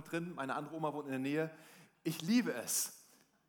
mit 0.00 0.10
drin, 0.10 0.34
meine 0.34 0.54
andere 0.54 0.74
Oma 0.74 0.94
wohnt 0.94 1.06
in 1.06 1.10
der 1.10 1.18
Nähe. 1.18 1.50
Ich 2.02 2.22
liebe 2.22 2.54
es. 2.54 2.94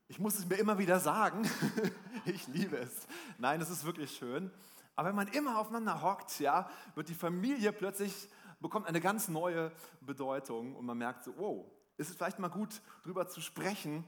Ich 0.09 0.19
muss 0.19 0.37
es 0.37 0.45
mir 0.45 0.55
immer 0.55 0.77
wieder 0.77 0.99
sagen. 0.99 1.49
ich 2.25 2.45
liebe 2.47 2.77
es. 2.77 3.07
Nein, 3.37 3.61
es 3.61 3.69
ist 3.69 3.85
wirklich 3.85 4.11
schön. 4.11 4.51
Aber 4.97 5.07
wenn 5.07 5.15
man 5.15 5.29
immer 5.29 5.57
aufeinander 5.57 6.01
hockt, 6.01 6.41
ja, 6.41 6.69
wird 6.95 7.07
die 7.07 7.15
Familie 7.15 7.71
plötzlich, 7.71 8.27
bekommt 8.59 8.87
eine 8.87 8.99
ganz 8.99 9.29
neue 9.29 9.71
Bedeutung 10.01 10.75
und 10.75 10.85
man 10.85 10.97
merkt 10.97 11.23
so, 11.23 11.33
wow, 11.37 11.65
ist 11.95 12.09
es 12.09 12.17
vielleicht 12.17 12.39
mal 12.39 12.49
gut, 12.49 12.81
darüber 13.03 13.29
zu 13.29 13.39
sprechen. 13.39 14.03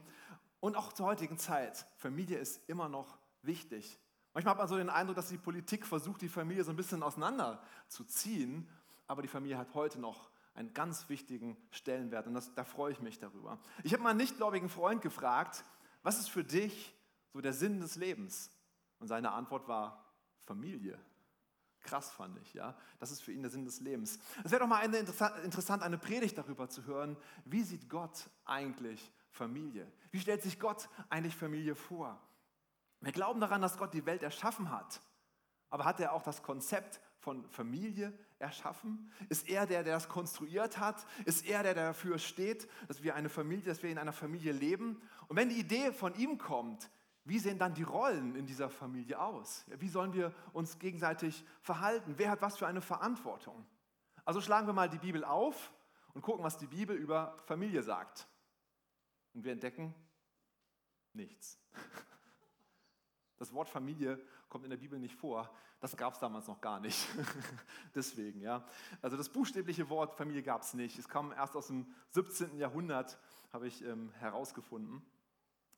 Und 0.60 0.76
auch 0.76 0.92
zur 0.92 1.06
heutigen 1.06 1.38
Zeit, 1.38 1.86
Familie 1.96 2.38
ist 2.38 2.68
immer 2.68 2.90
noch 2.90 3.16
wichtig. 3.40 3.98
Manchmal 4.34 4.52
hat 4.52 4.58
man 4.58 4.68
so 4.68 4.76
den 4.76 4.90
Eindruck, 4.90 5.16
dass 5.16 5.28
die 5.28 5.38
Politik 5.38 5.86
versucht, 5.86 6.20
die 6.20 6.28
Familie 6.28 6.64
so 6.64 6.70
ein 6.70 6.76
bisschen 6.76 7.02
auseinanderzuziehen, 7.02 8.68
aber 9.06 9.22
die 9.22 9.28
Familie 9.28 9.56
hat 9.56 9.72
heute 9.72 9.98
noch 9.98 10.28
einen 10.54 10.72
ganz 10.72 11.08
wichtigen 11.08 11.56
Stellenwert 11.70 12.26
und 12.26 12.34
das, 12.34 12.54
da 12.54 12.64
freue 12.64 12.92
ich 12.92 13.00
mich 13.00 13.18
darüber. 13.18 13.58
Ich 13.82 13.92
habe 13.92 14.02
mal 14.02 14.10
einen 14.10 14.18
nichtgläubigen 14.18 14.68
Freund 14.68 15.02
gefragt, 15.02 15.64
was 16.02 16.18
ist 16.18 16.28
für 16.28 16.44
dich 16.44 16.94
so 17.32 17.40
der 17.40 17.52
Sinn 17.52 17.80
des 17.80 17.96
Lebens? 17.96 18.50
Und 19.00 19.08
seine 19.08 19.32
Antwort 19.32 19.66
war 19.66 20.04
Familie. 20.38 20.98
Krass 21.80 22.10
fand 22.10 22.38
ich, 22.38 22.54
ja. 22.54 22.74
Das 22.98 23.10
ist 23.10 23.20
für 23.20 23.32
ihn 23.32 23.42
der 23.42 23.50
Sinn 23.50 23.64
des 23.64 23.80
Lebens. 23.80 24.18
Es 24.42 24.52
wäre 24.52 24.60
doch 24.60 24.68
mal 24.68 24.80
eine, 24.80 24.98
interessant, 24.98 25.82
eine 25.82 25.98
Predigt 25.98 26.38
darüber 26.38 26.68
zu 26.68 26.84
hören, 26.84 27.16
wie 27.44 27.62
sieht 27.62 27.90
Gott 27.90 28.30
eigentlich 28.44 29.12
Familie? 29.30 29.90
Wie 30.10 30.20
stellt 30.20 30.42
sich 30.42 30.58
Gott 30.58 30.88
eigentlich 31.10 31.36
Familie 31.36 31.74
vor? 31.74 32.18
Wir 33.00 33.12
glauben 33.12 33.40
daran, 33.40 33.60
dass 33.60 33.76
Gott 33.76 33.92
die 33.92 34.06
Welt 34.06 34.22
erschaffen 34.22 34.70
hat. 34.70 35.02
Aber 35.68 35.84
hat 35.84 36.00
er 36.00 36.12
auch 36.12 36.22
das 36.22 36.42
Konzept 36.42 37.00
von 37.18 37.44
Familie 37.50 38.16
erschaffen? 38.44 39.10
Ist 39.28 39.48
er 39.48 39.66
der, 39.66 39.82
der 39.82 39.94
das 39.94 40.08
konstruiert 40.08 40.78
hat? 40.78 41.06
Ist 41.24 41.46
er 41.46 41.62
der, 41.62 41.74
der 41.74 41.86
dafür 41.88 42.18
steht, 42.18 42.68
dass 42.88 43.02
wir 43.02 43.14
eine 43.14 43.28
Familie, 43.28 43.64
dass 43.64 43.82
wir 43.82 43.90
in 43.90 43.98
einer 43.98 44.12
Familie 44.12 44.52
leben? 44.52 45.00
Und 45.28 45.36
wenn 45.36 45.48
die 45.48 45.58
Idee 45.58 45.92
von 45.92 46.14
ihm 46.14 46.38
kommt, 46.38 46.90
wie 47.24 47.38
sehen 47.38 47.58
dann 47.58 47.74
die 47.74 47.82
Rollen 47.82 48.36
in 48.36 48.46
dieser 48.46 48.68
Familie 48.68 49.18
aus? 49.20 49.64
Wie 49.78 49.88
sollen 49.88 50.12
wir 50.12 50.32
uns 50.52 50.78
gegenseitig 50.78 51.44
verhalten? 51.62 52.14
Wer 52.18 52.30
hat 52.30 52.42
was 52.42 52.58
für 52.58 52.66
eine 52.66 52.82
Verantwortung? 52.82 53.66
Also 54.24 54.40
schlagen 54.40 54.66
wir 54.66 54.74
mal 54.74 54.90
die 54.90 54.98
Bibel 54.98 55.24
auf 55.24 55.72
und 56.12 56.22
gucken, 56.22 56.44
was 56.44 56.58
die 56.58 56.66
Bibel 56.66 56.96
über 56.96 57.38
Familie 57.46 57.82
sagt. 57.82 58.26
Und 59.32 59.44
wir 59.44 59.52
entdecken 59.52 59.94
nichts. 61.12 61.58
Das 63.44 63.52
Wort 63.52 63.68
Familie 63.68 64.18
kommt 64.48 64.64
in 64.64 64.70
der 64.70 64.78
Bibel 64.78 64.98
nicht 64.98 65.14
vor. 65.14 65.50
Das 65.78 65.98
gab 65.98 66.14
es 66.14 66.18
damals 66.18 66.46
noch 66.48 66.62
gar 66.62 66.80
nicht. 66.80 67.06
Deswegen, 67.94 68.40
ja. 68.40 68.64
Also 69.02 69.18
das 69.18 69.28
buchstäbliche 69.28 69.90
Wort 69.90 70.14
Familie 70.14 70.42
gab 70.42 70.62
es 70.62 70.72
nicht. 70.72 70.98
Es 70.98 71.10
kam 71.10 71.30
erst 71.30 71.54
aus 71.54 71.66
dem 71.66 71.86
17. 72.12 72.56
Jahrhundert, 72.56 73.18
habe 73.52 73.66
ich 73.66 73.84
ähm, 73.84 74.10
herausgefunden. 74.18 75.02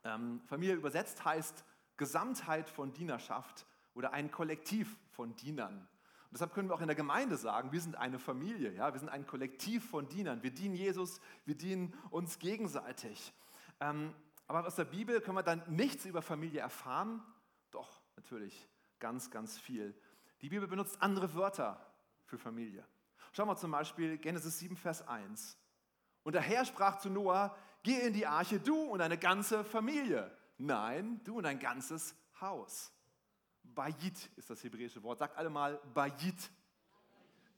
Ähm, 0.04 0.42
Familie 0.46 0.76
übersetzt 0.76 1.24
heißt 1.24 1.64
Gesamtheit 1.96 2.70
von 2.70 2.92
Dienerschaft 2.92 3.66
oder 3.94 4.12
ein 4.12 4.30
Kollektiv 4.30 4.96
von 5.10 5.34
Dienern. 5.34 5.76
Und 5.76 6.32
deshalb 6.34 6.54
können 6.54 6.68
wir 6.68 6.74
auch 6.76 6.80
in 6.80 6.86
der 6.86 6.94
Gemeinde 6.94 7.36
sagen, 7.36 7.72
wir 7.72 7.80
sind 7.80 7.96
eine 7.96 8.20
Familie, 8.20 8.72
ja? 8.74 8.92
wir 8.92 9.00
sind 9.00 9.08
ein 9.08 9.26
Kollektiv 9.26 9.90
von 9.90 10.08
Dienern. 10.08 10.44
Wir 10.44 10.52
dienen 10.52 10.76
Jesus, 10.76 11.20
wir 11.46 11.56
dienen 11.56 11.92
uns 12.10 12.38
gegenseitig. 12.38 13.32
Ähm, 13.80 14.14
aber 14.46 14.64
aus 14.64 14.76
der 14.76 14.84
Bibel 14.84 15.20
können 15.20 15.36
wir 15.36 15.42
dann 15.42 15.64
nichts 15.66 16.04
über 16.04 16.22
Familie 16.22 16.60
erfahren. 16.60 17.20
Natürlich, 18.16 18.68
ganz, 18.98 19.30
ganz 19.30 19.58
viel. 19.58 19.94
Die 20.40 20.48
Bibel 20.48 20.66
benutzt 20.66 21.00
andere 21.00 21.34
Wörter 21.34 21.80
für 22.24 22.38
Familie. 22.38 22.84
Schauen 23.32 23.48
wir 23.48 23.56
zum 23.56 23.70
Beispiel 23.70 24.18
Genesis 24.18 24.58
7, 24.58 24.76
Vers 24.76 25.06
1. 25.06 25.58
Und 26.22 26.32
der 26.32 26.42
Herr 26.42 26.64
sprach 26.64 26.98
zu 26.98 27.10
Noah, 27.10 27.56
geh 27.82 28.00
in 28.00 28.12
die 28.12 28.26
Arche, 28.26 28.58
du 28.58 28.76
und 28.76 28.98
deine 28.98 29.18
ganze 29.18 29.64
Familie. 29.64 30.36
Nein, 30.58 31.20
du 31.24 31.36
und 31.36 31.44
dein 31.44 31.58
ganzes 31.58 32.16
Haus. 32.40 32.92
Bayit 33.62 34.30
ist 34.36 34.48
das 34.50 34.62
hebräische 34.64 35.02
Wort. 35.02 35.18
Sagt 35.18 35.36
alle 35.36 35.50
mal 35.50 35.80
Bayit. 35.94 36.50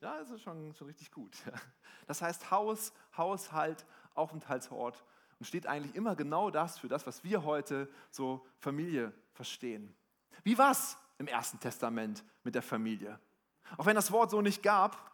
Ja, 0.01 0.19
das 0.19 0.31
ist 0.31 0.43
schon, 0.43 0.75
schon 0.75 0.87
richtig 0.87 1.11
gut. 1.11 1.37
Das 2.07 2.23
heißt 2.23 2.51
Haus, 2.51 2.95
Haushalt, 3.19 3.85
Aufenthaltsort 4.15 5.05
und 5.39 5.45
steht 5.45 5.67
eigentlich 5.67 5.95
immer 5.95 6.17
genau 6.17 6.51
das 6.51 6.79
für 6.79 6.89
das, 6.89 7.07
was 7.07 7.23
wir 7.23 7.45
heute 7.45 7.87
so 8.11 8.47
Familie 8.57 9.13
verstehen. 9.35 9.95
Wie 10.43 10.57
war 10.59 10.73
es 10.73 10.97
im 11.19 11.27
Ersten 11.27 11.59
Testament 11.61 12.25
mit 12.45 12.55
der 12.55 12.63
Familie? 12.63 13.19
Auch 13.77 13.87
wenn 13.87 13.97
das 13.97 14.13
Wort 14.13 14.31
so 14.31 14.41
nicht 14.41 14.63
gab, 14.63 15.09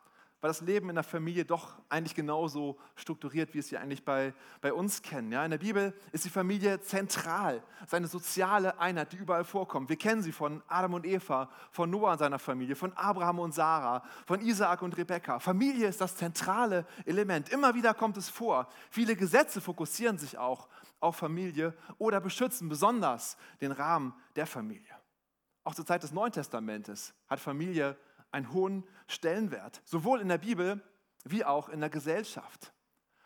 war 0.44 0.48
das 0.48 0.60
Leben 0.60 0.90
in 0.90 0.94
der 0.94 1.04
Familie 1.04 1.46
doch 1.46 1.70
eigentlich 1.88 2.14
genauso 2.14 2.76
strukturiert, 2.96 3.54
wie 3.54 3.60
es 3.60 3.70
wir 3.70 3.80
eigentlich 3.80 4.04
bei, 4.04 4.34
bei 4.60 4.74
uns 4.74 5.00
kennen. 5.00 5.32
Ja, 5.32 5.42
in 5.42 5.50
der 5.50 5.56
Bibel 5.56 5.94
ist 6.12 6.26
die 6.26 6.28
Familie 6.28 6.78
zentral, 6.82 7.62
seine 7.86 8.08
soziale 8.08 8.78
Einheit, 8.78 9.10
die 9.12 9.16
überall 9.16 9.46
vorkommt. 9.46 9.88
Wir 9.88 9.96
kennen 9.96 10.22
sie 10.22 10.32
von 10.32 10.62
Adam 10.68 10.92
und 10.92 11.06
Eva, 11.06 11.48
von 11.70 11.88
Noah 11.88 12.12
und 12.12 12.18
seiner 12.18 12.38
Familie, 12.38 12.76
von 12.76 12.92
Abraham 12.92 13.38
und 13.38 13.54
Sarah, 13.54 14.02
von 14.26 14.42
Isaak 14.42 14.82
und 14.82 14.94
Rebekka. 14.98 15.38
Familie 15.38 15.88
ist 15.88 16.02
das 16.02 16.14
zentrale 16.14 16.84
Element. 17.06 17.48
Immer 17.48 17.74
wieder 17.74 17.94
kommt 17.94 18.18
es 18.18 18.28
vor. 18.28 18.68
Viele 18.90 19.16
Gesetze 19.16 19.62
fokussieren 19.62 20.18
sich 20.18 20.36
auch 20.36 20.68
auf 21.00 21.16
Familie 21.16 21.72
oder 21.96 22.20
beschützen 22.20 22.68
besonders 22.68 23.38
den 23.62 23.72
Rahmen 23.72 24.12
der 24.36 24.46
Familie. 24.46 24.93
Auch 25.64 25.74
zur 25.74 25.86
Zeit 25.86 26.02
des 26.02 26.12
Neuen 26.12 26.32
Testamentes 26.32 27.14
hat 27.26 27.40
Familie 27.40 27.96
einen 28.30 28.52
hohen 28.52 28.84
Stellenwert, 29.06 29.80
sowohl 29.84 30.20
in 30.20 30.28
der 30.28 30.38
Bibel 30.38 30.82
wie 31.24 31.44
auch 31.44 31.68
in 31.68 31.80
der 31.80 31.90
Gesellschaft. 31.90 32.72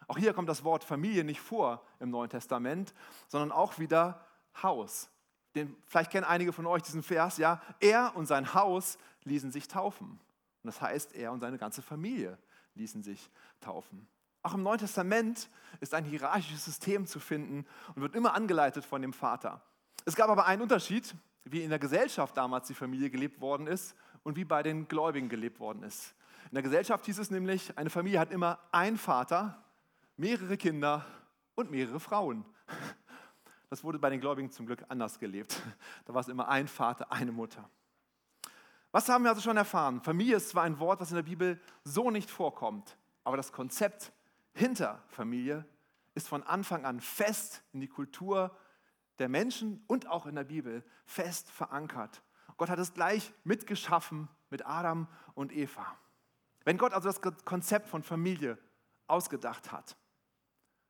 Auch 0.07 0.17
hier 0.17 0.33
kommt 0.33 0.49
das 0.49 0.65
Wort 0.65 0.85
Familie 0.85 1.25
nicht 1.25 1.41
vor 1.41 1.85
im 1.99 2.11
Neuen 2.11 2.31
Testament, 2.31 2.95
sondern 3.27 3.53
auch 3.53 3.79
wieder 3.79 4.25
Haus. 4.63 5.11
Den, 5.55 5.77
vielleicht 5.87 6.11
kennen 6.11 6.25
einige 6.25 6.53
von 6.53 6.67
euch 6.67 6.83
diesen 6.83 7.03
Vers, 7.03 7.37
ja, 7.39 7.61
er 7.81 8.17
und 8.17 8.27
sein 8.27 8.55
Haus 8.55 8.99
ließen 9.25 9.51
sich 9.51 9.69
taufen. 9.69 10.21
Und 10.63 10.67
das 10.67 10.81
heißt, 10.81 11.15
er 11.15 11.33
und 11.33 11.41
seine 11.41 11.59
ganze 11.59 11.83
Familie 11.83 12.39
ließen 12.75 13.03
sich 13.03 13.31
taufen. 13.61 14.09
Auch 14.43 14.55
im 14.55 14.63
Neuen 14.63 14.79
Testament 14.79 15.51
ist 15.81 15.95
ein 15.95 16.05
hierarchisches 16.05 16.65
System 16.65 17.07
zu 17.07 17.21
finden 17.21 17.67
und 17.95 18.03
wird 18.03 18.15
immer 18.15 18.35
angeleitet 18.35 18.85
von 18.85 19.03
dem 19.03 19.13
Vater. 19.13 19.61
Es 20.05 20.17
gab 20.17 20.31
aber 20.31 20.47
einen 20.47 20.63
Unterschied, 20.63 21.15
wie 21.53 21.63
in 21.63 21.71
der 21.71 21.79
Gesellschaft 21.79 22.37
damals 22.37 22.69
die 22.69 22.75
Familie 22.75 23.11
gelebt 23.11 23.41
worden 23.41 23.67
ist 23.67 23.95
und 24.23 24.37
wie 24.37 24.45
bei 24.45 24.63
den 24.63 24.89
Gläubigen 24.89 25.29
gelebt 25.29 25.61
worden 25.61 25.83
ist. 25.83 26.15
In 26.51 26.55
der 26.55 26.63
Gesellschaft 26.63 27.05
hieß 27.07 27.19
es 27.19 27.31
nämlich, 27.31 27.77
eine 27.77 27.91
Familie 27.91 28.21
hat 28.21 28.31
immer 28.31 28.59
einen 28.73 28.97
Vater, 28.97 29.63
mehrere 30.17 30.57
Kinder 30.57 31.05
und 31.55 31.71
mehrere 31.71 32.01
Frauen. 32.01 32.45
Das 33.71 33.85
wurde 33.85 33.99
bei 33.99 34.09
den 34.09 34.21
Gläubigen 34.21 34.51
zum 34.51 34.67
Glück 34.67 34.85
anders 34.89 35.19
gelebt. 35.19 35.61
Da 36.07 36.15
war 36.15 36.23
es 36.23 36.29
immer 36.29 36.49
ein 36.49 36.69
Vater, 36.69 37.13
eine 37.13 37.33
Mutter. 37.33 37.69
Was 38.91 39.09
haben 39.09 39.25
wir 39.25 39.31
also 39.31 39.43
schon 39.43 39.59
erfahren? 39.59 40.01
Familie 40.01 40.37
ist 40.37 40.49
zwar 40.49 40.63
ein 40.63 40.79
Wort, 40.79 41.01
was 41.01 41.11
in 41.11 41.17
der 41.17 41.23
Bibel 41.23 41.61
so 41.85 42.11
nicht 42.11 42.31
vorkommt, 42.31 42.97
aber 43.25 43.37
das 43.37 43.53
Konzept 43.53 44.13
hinter 44.55 45.03
Familie 45.09 45.67
ist 46.15 46.29
von 46.29 46.43
Anfang 46.43 46.87
an 46.87 47.01
fest 47.01 47.63
in 47.73 47.81
die 47.81 47.89
Kultur 47.89 48.57
der 49.19 49.29
Menschen 49.29 49.83
und 49.87 50.07
auch 50.07 50.27
in 50.27 50.35
der 50.35 50.45
Bibel 50.45 50.85
fest 51.07 51.51
verankert. 51.51 52.23
Gott 52.57 52.71
hat 52.71 52.79
es 52.79 52.95
gleich 52.95 53.33
mitgeschaffen 53.45 54.29
mit 54.51 54.67
Adam 54.67 55.07
und 55.35 55.53
Eva. 55.53 55.97
Wenn 56.65 56.77
Gott 56.79 56.93
also 56.93 57.09
das 57.09 57.21
Konzept 57.45 57.89
von 57.89 58.03
Familie 58.03 58.59
ausgedacht 59.07 59.73
hat, 59.73 59.97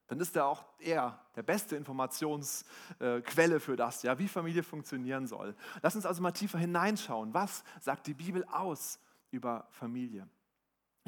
dann 0.08 0.18
ist 0.20 0.34
er 0.36 0.46
auch 0.46 0.64
er 0.78 1.20
der 1.36 1.42
beste 1.42 1.76
Informationsquelle 1.76 3.60
für 3.60 3.76
das, 3.76 4.02
ja, 4.02 4.18
wie 4.18 4.26
Familie 4.26 4.62
funktionieren 4.62 5.26
soll. 5.26 5.54
Lass 5.82 5.94
uns 5.94 6.06
also 6.06 6.22
mal 6.22 6.32
tiefer 6.32 6.58
hineinschauen. 6.58 7.34
Was 7.34 7.62
sagt 7.80 8.06
die 8.06 8.14
Bibel 8.14 8.44
aus 8.46 8.98
über 9.30 9.68
Familie? 9.70 10.26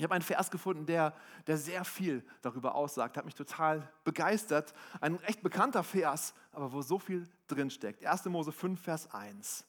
Ich 0.00 0.05
habe 0.05 0.15
einen 0.15 0.22
Vers 0.22 0.50
gefunden, 0.50 0.87
der, 0.87 1.15
der 1.47 1.59
sehr 1.59 1.84
viel 1.84 2.25
darüber 2.41 2.75
aussagt, 2.75 3.19
hat 3.19 3.27
mich 3.27 3.34
total 3.34 3.87
begeistert. 4.03 4.73
Ein 5.02 5.17
recht 5.17 5.43
bekannter 5.43 5.85
Vers, 5.85 6.32
aber 6.52 6.73
wo 6.73 6.81
so 6.81 6.99
viel 6.99 7.29
drinsteckt. 7.49 8.06
1. 8.06 8.25
Mose 8.25 8.50
5, 8.50 8.81
Vers 8.81 9.12
1. 9.12 9.67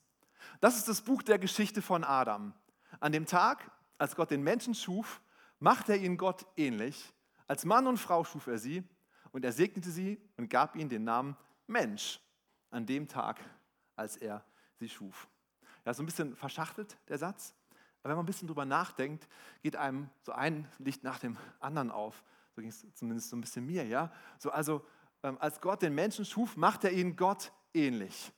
Das 0.62 0.78
ist 0.78 0.88
das 0.88 1.02
Buch 1.02 1.22
der 1.22 1.38
Geschichte 1.38 1.82
von 1.82 2.06
Adam. 2.06 2.54
An 3.02 3.12
dem 3.12 3.26
Tag, 3.26 3.70
als 3.98 4.16
Gott 4.16 4.32
den 4.32 4.42
Menschen 4.42 4.74
schuf, 4.74 5.20
machte 5.60 5.92
er 5.92 6.00
ihn 6.00 6.16
Gott 6.16 6.46
ähnlich. 6.56 7.14
Als 7.46 7.66
Mann 7.66 7.86
und 7.86 7.98
Frau 7.98 8.24
schuf 8.24 8.48
er 8.48 8.58
sie 8.58 8.88
und 9.34 9.44
er 9.44 9.52
segnete 9.52 9.92
sie 9.92 10.18
und 10.38 10.50
gab 10.50 10.78
ihnen 10.78 10.90
den 10.90 11.04
Namen 11.04 11.36
Mensch 11.68 12.22
an 12.70 12.86
dem 12.86 13.10
Tag, 13.10 13.42
als 13.98 14.16
er 14.16 14.46
sie 14.80 14.88
schuf. 14.88 15.28
Ja, 15.84 15.94
so 15.94 16.02
ein 16.02 16.06
bisschen 16.06 16.38
verschachtelt 16.38 16.98
der 17.10 17.18
Satz, 17.18 17.54
aber 18.02 18.12
wenn 18.12 18.18
man 18.18 18.24
ein 18.24 18.28
bisschen 18.28 18.48
drüber 18.48 18.66
nachdenkt, 18.66 19.28
geht 19.62 19.76
einem 19.76 20.10
so 20.24 20.32
ein 20.32 20.68
Licht 20.80 21.04
nach 21.04 21.20
dem 21.20 21.38
anderen 21.60 21.92
auf. 21.92 22.24
So 22.56 22.62
ging 22.62 22.70
es 22.70 22.86
zumindest 22.96 23.30
so 23.30 23.36
ein 23.36 23.42
bisschen 23.42 23.66
mir, 23.66 23.86
ja. 23.86 24.12
So 24.40 24.52
also, 24.52 24.86
ähm, 25.24 25.38
als 25.40 25.62
Gott 25.62 25.82
den 25.82 25.96
Menschen 25.96 26.26
schuf, 26.26 26.58
macht 26.58 26.84
er 26.84 26.92
ihn 26.92 27.16
Gott 27.16 27.52
ähnlich. 27.74 28.32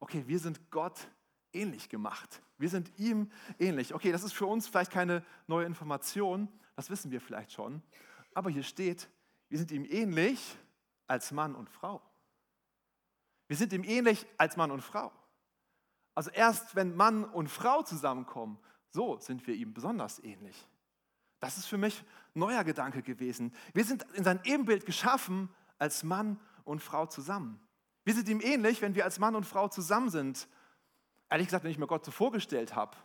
Okay, 0.00 0.24
wir 0.26 0.38
sind 0.38 0.70
Gott 0.70 0.98
ähnlich 0.98 1.22
ähnlich 1.52 1.88
gemacht. 1.88 2.42
Wir 2.58 2.68
sind 2.68 2.98
ihm 2.98 3.30
ähnlich. 3.58 3.94
Okay, 3.94 4.12
das 4.12 4.22
ist 4.22 4.32
für 4.32 4.46
uns 4.46 4.68
vielleicht 4.68 4.90
keine 4.90 5.24
neue 5.46 5.66
Information, 5.66 6.48
das 6.76 6.90
wissen 6.90 7.10
wir 7.10 7.20
vielleicht 7.20 7.52
schon. 7.52 7.82
Aber 8.34 8.50
hier 8.50 8.62
steht, 8.62 9.08
wir 9.48 9.58
sind 9.58 9.70
ihm 9.70 9.84
ähnlich 9.84 10.56
als 11.06 11.32
Mann 11.32 11.54
und 11.54 11.68
Frau. 11.68 12.00
Wir 13.48 13.56
sind 13.56 13.72
ihm 13.72 13.84
ähnlich 13.84 14.26
als 14.38 14.56
Mann 14.56 14.70
und 14.70 14.80
Frau. 14.80 15.12
Also 16.14 16.30
erst 16.30 16.74
wenn 16.74 16.96
Mann 16.96 17.24
und 17.24 17.48
Frau 17.48 17.82
zusammenkommen, 17.82 18.58
so 18.92 19.18
sind 19.18 19.46
wir 19.46 19.54
ihm 19.54 19.74
besonders 19.74 20.22
ähnlich. 20.22 20.66
Das 21.40 21.56
ist 21.56 21.66
für 21.66 21.78
mich 21.78 22.04
ein 22.34 22.38
neuer 22.38 22.62
Gedanke 22.62 23.02
gewesen. 23.02 23.52
Wir 23.74 23.84
sind 23.84 24.04
in 24.14 24.22
sein 24.22 24.40
Ebenbild 24.44 24.86
geschaffen 24.86 25.48
als 25.78 26.04
Mann 26.04 26.38
und 26.64 26.80
Frau 26.80 27.06
zusammen. 27.06 27.60
Wir 28.04 28.14
sind 28.14 28.28
ihm 28.28 28.40
ähnlich, 28.40 28.80
wenn 28.82 28.94
wir 28.94 29.04
als 29.04 29.18
Mann 29.18 29.34
und 29.34 29.44
Frau 29.44 29.68
zusammen 29.68 30.10
sind. 30.10 30.46
Ehrlich 31.30 31.48
gesagt, 31.48 31.64
wenn 31.64 31.70
ich 31.70 31.78
mir 31.78 31.86
Gott 31.86 32.04
so 32.04 32.10
vorgestellt 32.10 32.76
habe, 32.76 32.96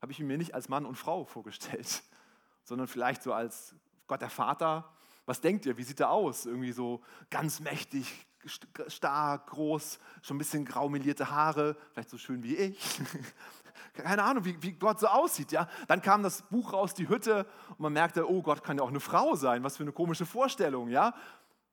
habe 0.00 0.12
ich 0.12 0.20
ihn 0.20 0.26
mir 0.26 0.38
nicht 0.38 0.54
als 0.54 0.68
Mann 0.68 0.86
und 0.86 0.96
Frau 0.96 1.24
vorgestellt, 1.24 2.02
sondern 2.64 2.86
vielleicht 2.86 3.22
so 3.22 3.32
als 3.32 3.74
Gott 4.06 4.20
der 4.20 4.30
Vater. 4.30 4.92
Was 5.24 5.40
denkt 5.40 5.64
ihr? 5.66 5.76
Wie 5.78 5.82
sieht 5.82 6.00
er 6.00 6.10
aus? 6.10 6.46
Irgendwie 6.46 6.72
so 6.72 7.02
ganz 7.30 7.60
mächtig, 7.60 8.26
stark, 8.46 9.48
groß, 9.48 9.98
schon 10.22 10.36
ein 10.36 10.38
bisschen 10.38 10.64
graumelierte 10.64 11.30
Haare, 11.30 11.76
vielleicht 11.92 12.10
so 12.10 12.18
schön 12.18 12.42
wie 12.42 12.56
ich. 12.56 13.00
Keine 13.94 14.24
Ahnung, 14.24 14.44
wie, 14.44 14.60
wie 14.62 14.72
Gott 14.72 14.98
so 14.98 15.06
aussieht. 15.06 15.52
Ja? 15.52 15.68
Dann 15.86 16.02
kam 16.02 16.22
das 16.22 16.42
Buch 16.42 16.72
raus, 16.72 16.94
die 16.94 17.08
Hütte, 17.08 17.46
und 17.70 17.80
man 17.80 17.92
merkte, 17.92 18.28
oh 18.28 18.42
Gott 18.42 18.64
kann 18.64 18.78
ja 18.78 18.82
auch 18.82 18.88
eine 18.88 19.00
Frau 19.00 19.36
sein. 19.36 19.62
Was 19.62 19.76
für 19.76 19.84
eine 19.84 19.92
komische 19.92 20.26
Vorstellung. 20.26 20.88
Ja? 20.88 21.14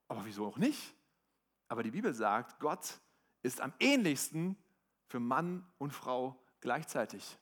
Aber 0.07 0.25
wieso 0.25 0.45
auch 0.45 0.57
nicht? 0.57 0.95
Aber 1.67 1.83
die 1.83 1.91
Bibel 1.91 2.13
sagt, 2.13 2.59
Gott 2.59 2.99
ist 3.43 3.61
am 3.61 3.73
ähnlichsten 3.79 4.55
für 5.07 5.19
Mann 5.19 5.65
und 5.77 5.91
Frau 5.91 6.35
gleichzeitig. 6.59 7.37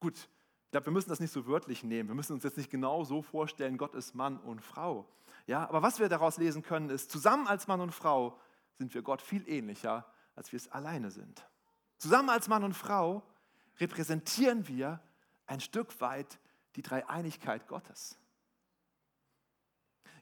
Gut, 0.00 0.16
ich 0.16 0.70
glaube, 0.70 0.86
wir 0.86 0.92
müssen 0.92 1.08
das 1.10 1.18
nicht 1.18 1.32
so 1.32 1.46
wörtlich 1.46 1.82
nehmen. 1.82 2.08
Wir 2.08 2.14
müssen 2.14 2.32
uns 2.34 2.44
jetzt 2.44 2.56
nicht 2.56 2.70
genau 2.70 3.04
so 3.04 3.22
vorstellen, 3.22 3.76
Gott 3.76 3.94
ist 3.94 4.14
Mann 4.14 4.38
und 4.38 4.60
Frau. 4.60 5.08
Ja, 5.46 5.68
aber 5.68 5.82
was 5.82 5.98
wir 5.98 6.08
daraus 6.08 6.36
lesen 6.36 6.62
können, 6.62 6.90
ist, 6.90 7.10
zusammen 7.10 7.46
als 7.46 7.66
Mann 7.66 7.80
und 7.80 7.92
Frau 7.92 8.38
sind 8.78 8.94
wir 8.94 9.02
Gott 9.02 9.22
viel 9.22 9.48
ähnlicher, 9.48 10.06
als 10.34 10.52
wir 10.52 10.56
es 10.56 10.70
alleine 10.70 11.10
sind. 11.10 11.46
Zusammen 11.98 12.30
als 12.30 12.48
Mann 12.48 12.64
und 12.64 12.74
Frau 12.74 13.22
repräsentieren 13.78 14.68
wir 14.68 15.00
ein 15.46 15.60
Stück 15.60 16.00
weit 16.00 16.38
die 16.76 16.82
Dreieinigkeit 16.82 17.66
Gottes. 17.66 18.18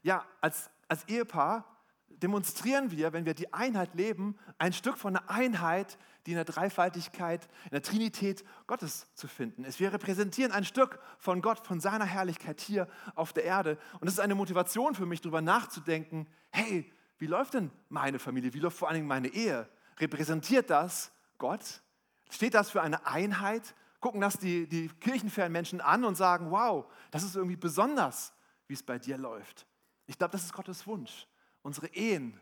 Ja, 0.01 0.25
als, 0.41 0.69
als 0.87 1.03
Ehepaar 1.05 1.78
demonstrieren 2.09 2.91
wir, 2.91 3.13
wenn 3.13 3.25
wir 3.25 3.33
die 3.33 3.53
Einheit 3.53 3.95
leben, 3.95 4.37
ein 4.57 4.73
Stück 4.73 4.97
von 4.97 5.15
einer 5.15 5.29
Einheit, 5.29 5.97
die 6.25 6.31
in 6.31 6.35
der 6.35 6.45
Dreifaltigkeit, 6.45 7.47
in 7.65 7.71
der 7.71 7.81
Trinität 7.81 8.43
Gottes 8.67 9.07
zu 9.15 9.27
finden 9.27 9.63
ist. 9.63 9.79
Wir 9.79 9.93
repräsentieren 9.93 10.51
ein 10.51 10.65
Stück 10.65 10.99
von 11.17 11.41
Gott, 11.41 11.65
von 11.65 11.79
seiner 11.79 12.05
Herrlichkeit 12.05 12.59
hier 12.59 12.87
auf 13.15 13.33
der 13.33 13.45
Erde. 13.45 13.77
Und 13.99 14.07
es 14.07 14.15
ist 14.15 14.19
eine 14.19 14.35
Motivation 14.35 14.95
für 14.95 15.05
mich, 15.05 15.21
darüber 15.21 15.41
nachzudenken, 15.41 16.27
hey, 16.51 16.91
wie 17.17 17.27
läuft 17.27 17.53
denn 17.53 17.71
meine 17.89 18.19
Familie? 18.19 18.53
Wie 18.53 18.59
läuft 18.59 18.77
vor 18.77 18.87
allen 18.87 18.95
Dingen 18.95 19.07
meine 19.07 19.29
Ehe? 19.29 19.67
Repräsentiert 19.97 20.69
das 20.69 21.11
Gott? 21.37 21.81
Steht 22.29 22.53
das 22.53 22.69
für 22.69 22.81
eine 22.81 23.05
Einheit? 23.05 23.75
Gucken 23.99 24.21
das 24.21 24.37
die, 24.37 24.67
die 24.67 24.87
kirchenfernen 24.87 25.51
Menschen 25.51 25.81
an 25.81 26.05
und 26.05 26.15
sagen, 26.15 26.51
wow, 26.51 26.85
das 27.11 27.23
ist 27.23 27.35
irgendwie 27.35 27.57
besonders, 27.57 28.33
wie 28.67 28.73
es 28.73 28.83
bei 28.83 28.97
dir 28.97 29.17
läuft. 29.17 29.65
Ich 30.05 30.17
glaube, 30.17 30.31
das 30.31 30.43
ist 30.43 30.53
Gottes 30.53 30.87
Wunsch. 30.87 31.27
Unsere 31.69 31.93
Ehen 31.93 32.33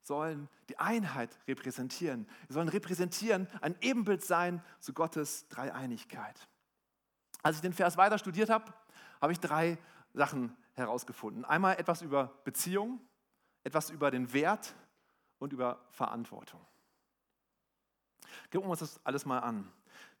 sollen 0.00 0.48
die 0.70 0.78
Einheit 0.78 1.38
repräsentieren. 1.46 2.26
Wir 2.46 2.54
sollen 2.54 2.70
repräsentieren, 2.70 3.46
ein 3.60 3.76
Ebenbild 3.82 4.24
sein 4.24 4.64
zu 4.78 4.94
Gottes 4.94 5.46
Dreieinigkeit. 5.50 6.48
Als 7.42 7.56
ich 7.56 7.60
den 7.60 7.74
Vers 7.74 7.98
weiter 7.98 8.16
studiert 8.16 8.48
habe, 8.48 8.72
habe 9.20 9.34
ich 9.34 9.38
drei 9.38 9.76
Sachen 10.14 10.56
herausgefunden. 10.72 11.44
Einmal 11.44 11.78
etwas 11.78 12.00
über 12.00 12.40
Beziehung, 12.44 13.02
etwas 13.64 13.90
über 13.90 14.10
den 14.10 14.32
Wert 14.32 14.74
und 15.40 15.52
über 15.52 15.84
Verantwortung. 15.90 16.66
Gucken 18.50 18.66
wir 18.66 18.70
uns 18.70 18.80
das 18.80 18.98
alles 19.04 19.26
mal 19.26 19.40
an. 19.40 19.70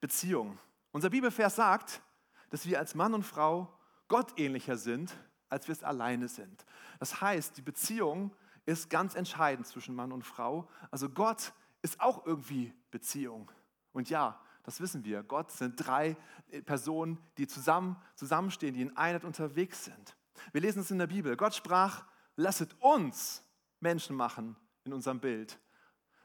Beziehung. 0.00 0.58
Unser 0.92 1.08
Bibelvers 1.08 1.56
sagt, 1.56 2.02
dass 2.50 2.66
wir 2.66 2.78
als 2.78 2.94
Mann 2.94 3.14
und 3.14 3.22
Frau 3.22 3.74
Gott 4.08 4.38
ähnlicher 4.38 4.76
sind, 4.76 5.16
als 5.48 5.66
wir 5.66 5.72
es 5.72 5.82
alleine 5.82 6.28
sind. 6.28 6.64
Das 6.98 7.20
heißt, 7.20 7.56
die 7.56 7.62
Beziehung 7.62 8.30
ist 8.72 8.90
ganz 8.90 9.14
entscheidend 9.14 9.66
zwischen 9.66 9.94
Mann 9.94 10.12
und 10.12 10.24
Frau. 10.24 10.68
Also 10.90 11.08
Gott 11.08 11.52
ist 11.82 12.00
auch 12.00 12.26
irgendwie 12.26 12.72
Beziehung. 12.90 13.50
Und 13.92 14.10
ja, 14.10 14.40
das 14.62 14.80
wissen 14.80 15.04
wir. 15.04 15.22
Gott 15.22 15.50
sind 15.50 15.74
drei 15.76 16.16
äh, 16.50 16.62
Personen, 16.62 17.18
die 17.38 17.46
zusammen, 17.46 17.96
zusammenstehen, 18.14 18.74
die 18.74 18.82
in 18.82 18.96
Einheit 18.96 19.24
unterwegs 19.24 19.84
sind. 19.84 20.16
Wir 20.52 20.60
lesen 20.60 20.80
es 20.80 20.90
in 20.90 20.98
der 20.98 21.06
Bibel. 21.06 21.36
Gott 21.36 21.54
sprach, 21.54 22.04
lasset 22.36 22.74
uns 22.80 23.42
Menschen 23.80 24.16
machen 24.16 24.56
in 24.84 24.92
unserem 24.92 25.20
Bild, 25.20 25.58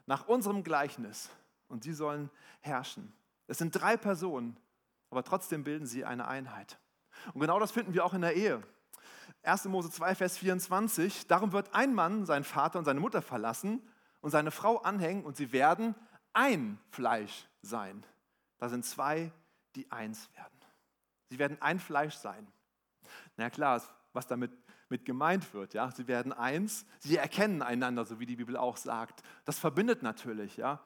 nach 0.05 0.27
unserem 0.27 0.63
Gleichnis. 0.63 1.29
Und 1.67 1.83
sie 1.83 1.93
sollen 1.93 2.29
herrschen. 2.61 3.11
Es 3.47 3.57
sind 3.57 3.71
drei 3.71 3.97
Personen, 3.97 4.57
aber 5.09 5.23
trotzdem 5.23 5.63
bilden 5.63 5.87
sie 5.87 6.05
eine 6.05 6.27
Einheit. 6.27 6.77
Und 7.33 7.41
genau 7.41 7.59
das 7.59 7.71
finden 7.71 7.93
wir 7.93 8.05
auch 8.05 8.13
in 8.13 8.21
der 8.21 8.35
Ehe. 8.35 8.61
1. 9.45 9.65
Mose 9.65 9.89
2, 9.91 10.15
Vers 10.15 10.37
24, 10.37 11.27
darum 11.27 11.51
wird 11.51 11.73
ein 11.73 11.93
Mann 11.93 12.25
seinen 12.25 12.43
Vater 12.43 12.79
und 12.79 12.85
seine 12.85 12.99
Mutter 12.99 13.21
verlassen 13.21 13.81
und 14.21 14.31
seine 14.31 14.51
Frau 14.51 14.77
anhängen 14.77 15.23
und 15.23 15.37
sie 15.37 15.51
werden 15.51 15.95
ein 16.33 16.79
Fleisch 16.89 17.47
sein. 17.61 18.03
Da 18.57 18.69
sind 18.69 18.85
zwei, 18.85 19.31
die 19.75 19.91
eins 19.91 20.29
werden. 20.35 20.59
Sie 21.29 21.39
werden 21.39 21.61
ein 21.61 21.79
Fleisch 21.79 22.15
sein. 22.15 22.47
Na 23.37 23.49
klar, 23.49 23.81
was 24.13 24.27
damit 24.27 24.51
mit 24.89 25.05
gemeint 25.05 25.53
wird, 25.53 25.73
ja, 25.73 25.91
sie 25.91 26.07
werden 26.07 26.31
eins, 26.31 26.85
sie 26.99 27.17
erkennen 27.17 27.61
einander, 27.61 28.05
so 28.05 28.19
wie 28.19 28.25
die 28.25 28.35
Bibel 28.35 28.55
auch 28.55 28.77
sagt. 28.77 29.23
Das 29.43 29.57
verbindet 29.57 30.03
natürlich, 30.03 30.57
ja. 30.57 30.83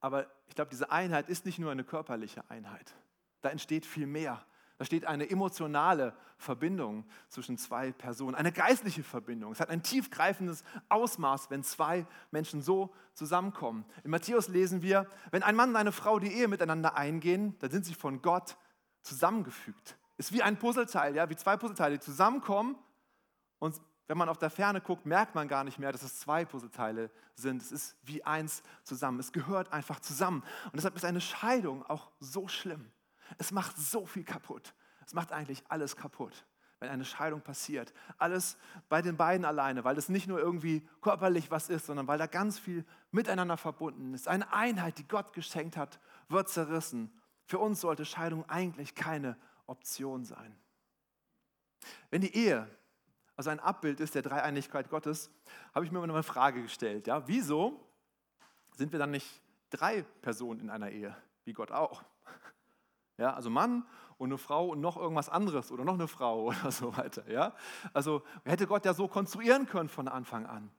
Aber 0.00 0.26
ich 0.46 0.54
glaube, 0.54 0.70
diese 0.70 0.90
Einheit 0.90 1.28
ist 1.28 1.46
nicht 1.46 1.58
nur 1.58 1.72
eine 1.72 1.84
körperliche 1.84 2.48
Einheit. 2.50 2.94
Da 3.40 3.48
entsteht 3.48 3.86
viel 3.86 4.06
mehr. 4.06 4.44
Da 4.76 4.84
steht 4.84 5.04
eine 5.06 5.30
emotionale 5.30 6.16
Verbindung 6.36 7.04
zwischen 7.28 7.58
zwei 7.58 7.92
Personen, 7.92 8.34
eine 8.34 8.50
geistliche 8.50 9.04
Verbindung. 9.04 9.52
Es 9.52 9.60
hat 9.60 9.70
ein 9.70 9.82
tiefgreifendes 9.82 10.64
Ausmaß, 10.88 11.50
wenn 11.50 11.62
zwei 11.62 12.06
Menschen 12.32 12.60
so 12.60 12.92
zusammenkommen. 13.14 13.84
In 14.02 14.10
Matthäus 14.10 14.48
lesen 14.48 14.82
wir, 14.82 15.06
wenn 15.30 15.44
ein 15.44 15.54
Mann 15.54 15.70
und 15.70 15.76
eine 15.76 15.92
Frau 15.92 16.18
die 16.18 16.32
Ehe 16.32 16.48
miteinander 16.48 16.96
eingehen, 16.96 17.56
dann 17.60 17.70
sind 17.70 17.86
sie 17.86 17.94
von 17.94 18.20
Gott 18.20 18.56
zusammengefügt. 19.02 19.96
Ist 20.16 20.32
wie 20.32 20.42
ein 20.42 20.58
Puzzleteil, 20.58 21.14
ja, 21.14 21.30
wie 21.30 21.36
zwei 21.36 21.56
Puzzleteile, 21.56 21.98
die 21.98 22.04
zusammenkommen 22.04 22.76
und 23.60 23.80
wenn 24.06 24.18
man 24.18 24.28
auf 24.28 24.38
der 24.38 24.50
Ferne 24.50 24.80
guckt, 24.80 25.06
merkt 25.06 25.34
man 25.34 25.48
gar 25.48 25.64
nicht 25.64 25.78
mehr, 25.78 25.90
dass 25.90 26.02
es 26.02 26.18
zwei 26.18 26.44
Puzzleteile 26.44 27.10
sind. 27.34 27.62
Es 27.62 27.72
ist 27.72 27.96
wie 28.02 28.22
eins 28.22 28.62
zusammen. 28.82 29.18
Es 29.18 29.32
gehört 29.32 29.72
einfach 29.72 30.00
zusammen. 30.00 30.42
Und 30.66 30.74
deshalb 30.74 30.94
ist 30.96 31.04
eine 31.04 31.22
Scheidung 31.22 31.82
auch 31.86 32.10
so 32.20 32.46
schlimm. 32.46 32.90
Es 33.38 33.52
macht 33.52 33.76
so 33.76 34.06
viel 34.06 34.24
kaputt. 34.24 34.74
Es 35.06 35.14
macht 35.14 35.32
eigentlich 35.32 35.62
alles 35.68 35.96
kaputt, 35.96 36.46
wenn 36.80 36.90
eine 36.90 37.04
Scheidung 37.04 37.40
passiert. 37.40 37.92
Alles 38.18 38.56
bei 38.88 39.02
den 39.02 39.16
beiden 39.16 39.44
alleine, 39.44 39.84
weil 39.84 39.98
es 39.98 40.08
nicht 40.08 40.26
nur 40.26 40.38
irgendwie 40.38 40.88
körperlich 41.02 41.50
was 41.50 41.68
ist, 41.68 41.86
sondern 41.86 42.06
weil 42.06 42.18
da 42.18 42.26
ganz 42.26 42.58
viel 42.58 42.84
miteinander 43.10 43.56
verbunden 43.56 44.14
ist. 44.14 44.28
Eine 44.28 44.52
Einheit, 44.52 44.98
die 44.98 45.08
Gott 45.08 45.32
geschenkt 45.32 45.76
hat, 45.76 46.00
wird 46.28 46.48
zerrissen. 46.48 47.12
Für 47.46 47.58
uns 47.58 47.80
sollte 47.80 48.04
Scheidung 48.04 48.48
eigentlich 48.48 48.94
keine 48.94 49.36
Option 49.66 50.24
sein. 50.24 50.56
Wenn 52.10 52.22
die 52.22 52.34
Ehe 52.34 52.68
also 53.36 53.50
ein 53.50 53.60
Abbild 53.60 54.00
ist 54.00 54.14
der 54.14 54.22
Dreieinigkeit 54.22 54.88
Gottes, 54.90 55.30
habe 55.74 55.84
ich 55.84 55.90
mir 55.90 56.02
immer 56.02 56.12
eine 56.12 56.22
Frage 56.22 56.62
gestellt. 56.62 57.06
Ja, 57.06 57.26
wieso 57.26 57.80
sind 58.76 58.92
wir 58.92 58.98
dann 58.98 59.10
nicht 59.10 59.40
drei 59.70 60.02
Personen 60.22 60.60
in 60.60 60.70
einer 60.70 60.90
Ehe, 60.90 61.16
wie 61.44 61.52
Gott 61.52 61.72
auch? 61.72 62.04
Ja, 63.16 63.34
also 63.34 63.50
Mann 63.50 63.84
und 64.18 64.30
eine 64.30 64.38
Frau 64.38 64.68
und 64.68 64.80
noch 64.80 64.96
irgendwas 64.96 65.28
anderes 65.28 65.70
oder 65.70 65.84
noch 65.84 65.94
eine 65.94 66.08
Frau 66.08 66.42
oder 66.48 66.70
so 66.70 66.96
weiter. 66.96 67.28
Ja? 67.30 67.54
Also 67.92 68.22
hätte 68.44 68.66
Gott 68.66 68.84
ja 68.84 68.94
so 68.94 69.08
konstruieren 69.08 69.66
können 69.66 69.88
von 69.88 70.08
Anfang 70.08 70.46
an. 70.46 70.70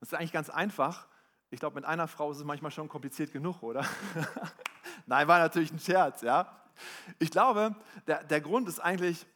Das 0.00 0.10
ist 0.10 0.18
eigentlich 0.18 0.32
ganz 0.32 0.50
einfach. 0.50 1.06
Ich 1.50 1.60
glaube, 1.60 1.76
mit 1.76 1.84
einer 1.84 2.08
Frau 2.08 2.30
ist 2.32 2.38
es 2.38 2.44
manchmal 2.44 2.70
schon 2.70 2.88
kompliziert 2.88 3.32
genug, 3.32 3.62
oder? 3.62 3.84
Nein, 5.06 5.28
war 5.28 5.38
natürlich 5.38 5.72
ein 5.72 5.78
Scherz, 5.78 6.22
ja. 6.22 6.60
Ich 7.18 7.30
glaube, 7.30 7.76
der, 8.06 8.24
der 8.24 8.40
Grund 8.40 8.68
ist 8.68 8.80
eigentlich, 8.80 9.26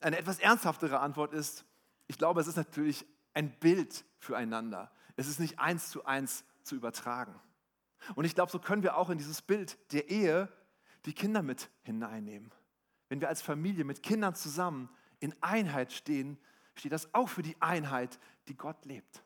eine 0.00 0.18
etwas 0.18 0.38
ernsthaftere 0.38 1.00
Antwort 1.00 1.32
ist, 1.32 1.64
ich 2.06 2.18
glaube, 2.18 2.40
es 2.40 2.46
ist 2.46 2.56
natürlich 2.56 3.04
ein 3.34 3.50
Bild 3.58 4.04
füreinander. 4.18 4.90
Es 5.16 5.26
ist 5.26 5.40
nicht 5.40 5.58
eins 5.58 5.90
zu 5.90 6.04
eins 6.04 6.44
zu 6.62 6.76
übertragen. 6.76 7.34
Und 8.14 8.24
ich 8.24 8.34
glaube, 8.34 8.52
so 8.52 8.58
können 8.58 8.82
wir 8.82 8.96
auch 8.96 9.10
in 9.10 9.18
dieses 9.18 9.42
Bild 9.42 9.76
der 9.92 10.08
Ehe 10.08 10.48
die 11.06 11.12
Kinder 11.12 11.42
mit 11.42 11.70
hineinnehmen. 11.82 12.52
Wenn 13.08 13.20
wir 13.20 13.28
als 13.28 13.42
Familie 13.42 13.84
mit 13.84 14.02
Kindern 14.02 14.34
zusammen 14.34 14.88
in 15.20 15.34
Einheit 15.40 15.92
stehen, 15.92 16.38
steht 16.74 16.92
das 16.92 17.14
auch 17.14 17.28
für 17.28 17.42
die 17.42 17.56
Einheit, 17.60 18.18
die 18.48 18.56
Gott 18.56 18.84
lebt. 18.84 19.22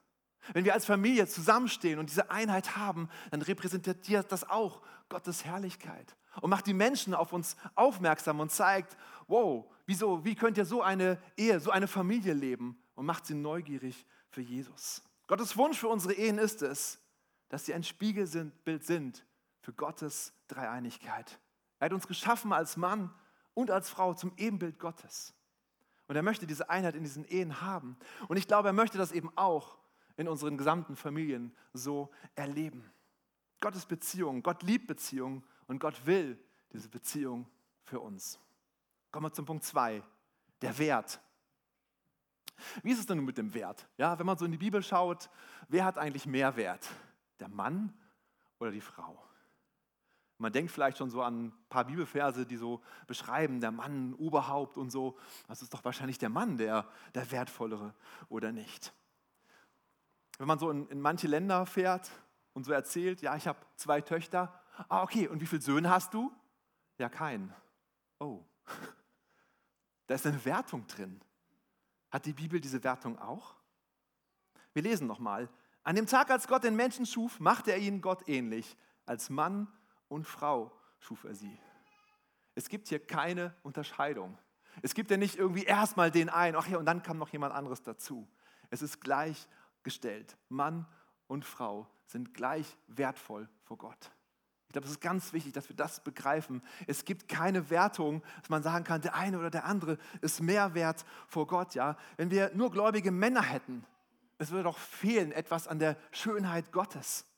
Wenn 0.52 0.64
wir 0.64 0.74
als 0.74 0.86
Familie 0.86 1.26
zusammenstehen 1.26 1.98
und 1.98 2.08
diese 2.08 2.30
Einheit 2.30 2.76
haben, 2.76 3.08
dann 3.30 3.42
repräsentiert 3.42 4.30
das 4.32 4.48
auch 4.48 4.82
Gottes 5.08 5.44
Herrlichkeit 5.44 6.16
und 6.40 6.50
macht 6.50 6.66
die 6.66 6.74
Menschen 6.74 7.14
auf 7.14 7.32
uns 7.32 7.56
aufmerksam 7.74 8.40
und 8.40 8.50
zeigt, 8.50 8.96
wow, 9.26 9.66
wieso, 9.86 10.24
wie 10.24 10.34
könnt 10.34 10.56
ihr 10.56 10.64
so 10.64 10.82
eine 10.82 11.18
Ehe, 11.36 11.60
so 11.60 11.70
eine 11.70 11.88
Familie 11.88 12.32
leben? 12.32 12.80
und 13.00 13.06
macht 13.06 13.24
sie 13.24 13.34
neugierig 13.34 14.04
für 14.28 14.42
Jesus. 14.42 15.02
Gottes 15.26 15.56
Wunsch 15.56 15.78
für 15.78 15.88
unsere 15.88 16.12
Ehen 16.12 16.36
ist 16.36 16.60
es, 16.60 17.00
dass 17.48 17.64
sie 17.64 17.72
ein 17.72 17.82
Spiegelbild 17.82 18.84
sind 18.84 19.24
für 19.62 19.72
Gottes 19.72 20.34
Dreieinigkeit. 20.48 21.40
Er 21.80 21.86
hat 21.86 21.92
uns 21.92 22.06
geschaffen 22.06 22.52
als 22.52 22.76
Mann 22.76 23.12
und 23.54 23.70
als 23.70 23.90
Frau 23.90 24.14
zum 24.14 24.32
Ebenbild 24.36 24.78
Gottes. 24.78 25.34
Und 26.06 26.14
er 26.16 26.22
möchte 26.22 26.46
diese 26.46 26.70
Einheit 26.70 26.94
in 26.94 27.02
diesen 27.02 27.24
Ehen 27.24 27.60
haben. 27.60 27.96
Und 28.28 28.36
ich 28.36 28.46
glaube, 28.46 28.68
er 28.68 28.72
möchte 28.72 28.98
das 28.98 29.12
eben 29.12 29.30
auch 29.36 29.78
in 30.16 30.28
unseren 30.28 30.58
gesamten 30.58 30.94
Familien 30.94 31.54
so 31.72 32.10
erleben. 32.34 32.88
Gottes 33.60 33.86
Beziehung, 33.86 34.42
Gott 34.42 34.62
liebt 34.62 34.86
Beziehungen 34.86 35.44
und 35.66 35.80
Gott 35.80 36.06
will 36.06 36.38
diese 36.72 36.88
Beziehung 36.88 37.46
für 37.82 38.00
uns. 38.00 38.38
Kommen 39.10 39.26
wir 39.26 39.32
zum 39.32 39.46
Punkt 39.46 39.64
2, 39.64 40.02
der 40.62 40.78
Wert. 40.78 41.20
Wie 42.82 42.90
ist 42.90 42.98
es 42.98 43.06
denn 43.06 43.24
mit 43.24 43.38
dem 43.38 43.54
Wert? 43.54 43.88
Ja, 43.96 44.18
wenn 44.18 44.26
man 44.26 44.36
so 44.36 44.44
in 44.44 44.52
die 44.52 44.58
Bibel 44.58 44.82
schaut, 44.82 45.30
wer 45.68 45.84
hat 45.84 45.98
eigentlich 45.98 46.26
mehr 46.26 46.56
Wert? 46.56 46.86
Der 47.38 47.48
Mann 47.48 47.92
oder 48.58 48.70
die 48.70 48.80
Frau? 48.80 49.29
Man 50.40 50.52
denkt 50.52 50.72
vielleicht 50.72 50.96
schon 50.96 51.10
so 51.10 51.22
an 51.22 51.46
ein 51.46 51.52
paar 51.68 51.84
Bibelverse, 51.84 52.46
die 52.46 52.56
so 52.56 52.80
beschreiben, 53.06 53.60
der 53.60 53.72
Mann, 53.72 54.14
Oberhaupt 54.14 54.78
und 54.78 54.90
so. 54.90 55.18
Das 55.48 55.60
ist 55.60 55.74
doch 55.74 55.84
wahrscheinlich 55.84 56.16
der 56.16 56.30
Mann, 56.30 56.56
der, 56.56 56.88
der 57.14 57.30
wertvollere 57.30 57.94
oder 58.30 58.50
nicht. 58.50 58.94
Wenn 60.38 60.48
man 60.48 60.58
so 60.58 60.70
in, 60.70 60.88
in 60.88 60.98
manche 61.02 61.28
Länder 61.28 61.66
fährt 61.66 62.10
und 62.54 62.64
so 62.64 62.72
erzählt, 62.72 63.20
ja, 63.20 63.36
ich 63.36 63.46
habe 63.46 63.58
zwei 63.76 64.00
Töchter. 64.00 64.58
Ah, 64.88 65.02
okay, 65.02 65.28
und 65.28 65.42
wie 65.42 65.46
viele 65.46 65.60
Söhne 65.60 65.90
hast 65.90 66.14
du? 66.14 66.32
Ja, 66.96 67.10
keinen. 67.10 67.52
Oh, 68.18 68.42
da 70.06 70.14
ist 70.14 70.26
eine 70.26 70.42
Wertung 70.46 70.86
drin. 70.86 71.20
Hat 72.10 72.24
die 72.24 72.32
Bibel 72.32 72.62
diese 72.62 72.82
Wertung 72.82 73.18
auch? 73.18 73.56
Wir 74.72 74.82
lesen 74.82 75.06
nochmal. 75.06 75.50
An 75.82 75.96
dem 75.96 76.06
Tag, 76.06 76.30
als 76.30 76.48
Gott 76.48 76.64
den 76.64 76.76
Menschen 76.76 77.04
schuf, 77.04 77.40
machte 77.40 77.72
er 77.72 77.78
ihn 77.78 78.00
Gott 78.00 78.26
ähnlich. 78.26 78.74
Als 79.04 79.28
Mann 79.28 79.68
und 80.10 80.26
Frau 80.26 80.70
schuf 80.98 81.24
er 81.24 81.34
sie. 81.34 81.58
Es 82.54 82.68
gibt 82.68 82.88
hier 82.88 82.98
keine 82.98 83.54
Unterscheidung. 83.62 84.36
Es 84.82 84.94
gibt 84.94 85.10
ja 85.10 85.16
nicht 85.16 85.36
irgendwie 85.36 85.64
erstmal 85.64 86.10
den 86.10 86.28
einen, 86.28 86.56
ach 86.56 86.68
ja, 86.68 86.76
und 86.78 86.84
dann 86.84 87.02
kam 87.02 87.16
noch 87.16 87.30
jemand 87.30 87.54
anderes 87.54 87.82
dazu. 87.82 88.28
Es 88.70 88.82
ist 88.82 89.00
gleichgestellt. 89.00 90.36
Mann 90.48 90.86
und 91.26 91.44
Frau 91.44 91.88
sind 92.06 92.34
gleich 92.34 92.76
wertvoll 92.88 93.48
vor 93.62 93.78
Gott. 93.78 94.10
Ich 94.66 94.72
glaube, 94.72 94.86
es 94.86 94.92
ist 94.92 95.00
ganz 95.00 95.32
wichtig, 95.32 95.52
dass 95.52 95.68
wir 95.68 95.76
das 95.76 96.02
begreifen. 96.02 96.62
Es 96.86 97.04
gibt 97.04 97.28
keine 97.28 97.70
Wertung, 97.70 98.22
dass 98.40 98.50
man 98.50 98.62
sagen 98.62 98.84
kann, 98.84 99.00
der 99.00 99.14
eine 99.14 99.38
oder 99.38 99.50
der 99.50 99.64
andere 99.64 99.98
ist 100.20 100.40
mehr 100.40 100.74
wert 100.74 101.04
vor 101.26 101.46
Gott. 101.46 101.74
Ja? 101.74 101.96
Wenn 102.16 102.30
wir 102.30 102.52
nur 102.54 102.70
gläubige 102.70 103.10
Männer 103.10 103.42
hätten, 103.42 103.84
es 104.38 104.50
würde 104.50 104.64
doch 104.64 104.78
fehlen 104.78 105.32
etwas 105.32 105.66
an 105.66 105.78
der 105.78 105.96
Schönheit 106.12 106.70
Gottes. 106.72 107.29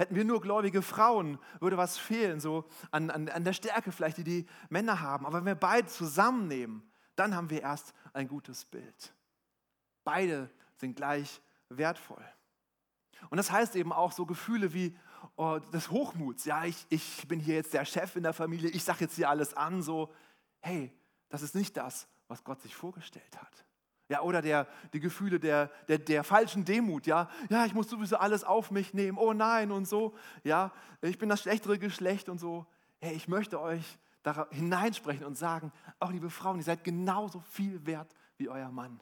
Hätten 0.00 0.14
wir 0.14 0.24
nur 0.24 0.40
gläubige 0.40 0.80
Frauen, 0.80 1.38
würde 1.60 1.76
was 1.76 1.98
fehlen, 1.98 2.40
so 2.40 2.64
an, 2.90 3.10
an, 3.10 3.28
an 3.28 3.44
der 3.44 3.52
Stärke 3.52 3.92
vielleicht, 3.92 4.16
die 4.16 4.24
die 4.24 4.46
Männer 4.70 5.02
haben. 5.02 5.26
Aber 5.26 5.36
wenn 5.36 5.44
wir 5.44 5.54
beide 5.54 5.88
zusammennehmen, 5.88 6.90
dann 7.16 7.36
haben 7.36 7.50
wir 7.50 7.60
erst 7.60 7.92
ein 8.14 8.26
gutes 8.26 8.64
Bild. 8.64 9.14
Beide 10.02 10.48
sind 10.76 10.96
gleich 10.96 11.42
wertvoll. 11.68 12.24
Und 13.28 13.36
das 13.36 13.52
heißt 13.52 13.76
eben 13.76 13.92
auch 13.92 14.12
so 14.12 14.24
Gefühle 14.24 14.72
wie 14.72 14.96
oh, 15.36 15.58
des 15.58 15.90
Hochmuts. 15.90 16.46
Ja, 16.46 16.64
ich, 16.64 16.86
ich 16.88 17.28
bin 17.28 17.38
hier 17.38 17.56
jetzt 17.56 17.74
der 17.74 17.84
Chef 17.84 18.16
in 18.16 18.22
der 18.22 18.32
Familie, 18.32 18.70
ich 18.70 18.82
sage 18.82 19.00
jetzt 19.00 19.16
hier 19.16 19.28
alles 19.28 19.52
an. 19.52 19.82
So, 19.82 20.14
hey, 20.60 20.90
das 21.28 21.42
ist 21.42 21.54
nicht 21.54 21.76
das, 21.76 22.08
was 22.26 22.42
Gott 22.42 22.62
sich 22.62 22.74
vorgestellt 22.74 23.38
hat. 23.38 23.66
Ja, 24.10 24.22
oder 24.22 24.42
der, 24.42 24.66
die 24.92 24.98
Gefühle 24.98 25.38
der, 25.38 25.68
der, 25.86 25.98
der 25.98 26.24
falschen 26.24 26.64
Demut, 26.64 27.06
ja. 27.06 27.30
Ja, 27.48 27.64
ich 27.64 27.74
muss 27.74 27.88
sowieso 27.88 28.16
alles 28.16 28.42
auf 28.42 28.72
mich 28.72 28.92
nehmen, 28.92 29.16
oh 29.16 29.32
nein 29.32 29.70
und 29.70 29.86
so. 29.86 30.16
Ja, 30.42 30.72
ich 31.00 31.16
bin 31.16 31.28
das 31.28 31.42
schlechtere 31.42 31.78
Geschlecht 31.78 32.28
und 32.28 32.40
so. 32.40 32.66
Hey, 33.00 33.14
ich 33.14 33.28
möchte 33.28 33.60
euch 33.60 33.98
da 34.24 34.48
hineinsprechen 34.50 35.24
und 35.24 35.38
sagen, 35.38 35.72
auch 36.00 36.10
liebe 36.10 36.28
Frauen, 36.28 36.58
ihr 36.58 36.64
seid 36.64 36.82
genauso 36.82 37.38
viel 37.52 37.86
wert 37.86 38.12
wie 38.36 38.48
euer 38.48 38.72
Mann. 38.72 39.00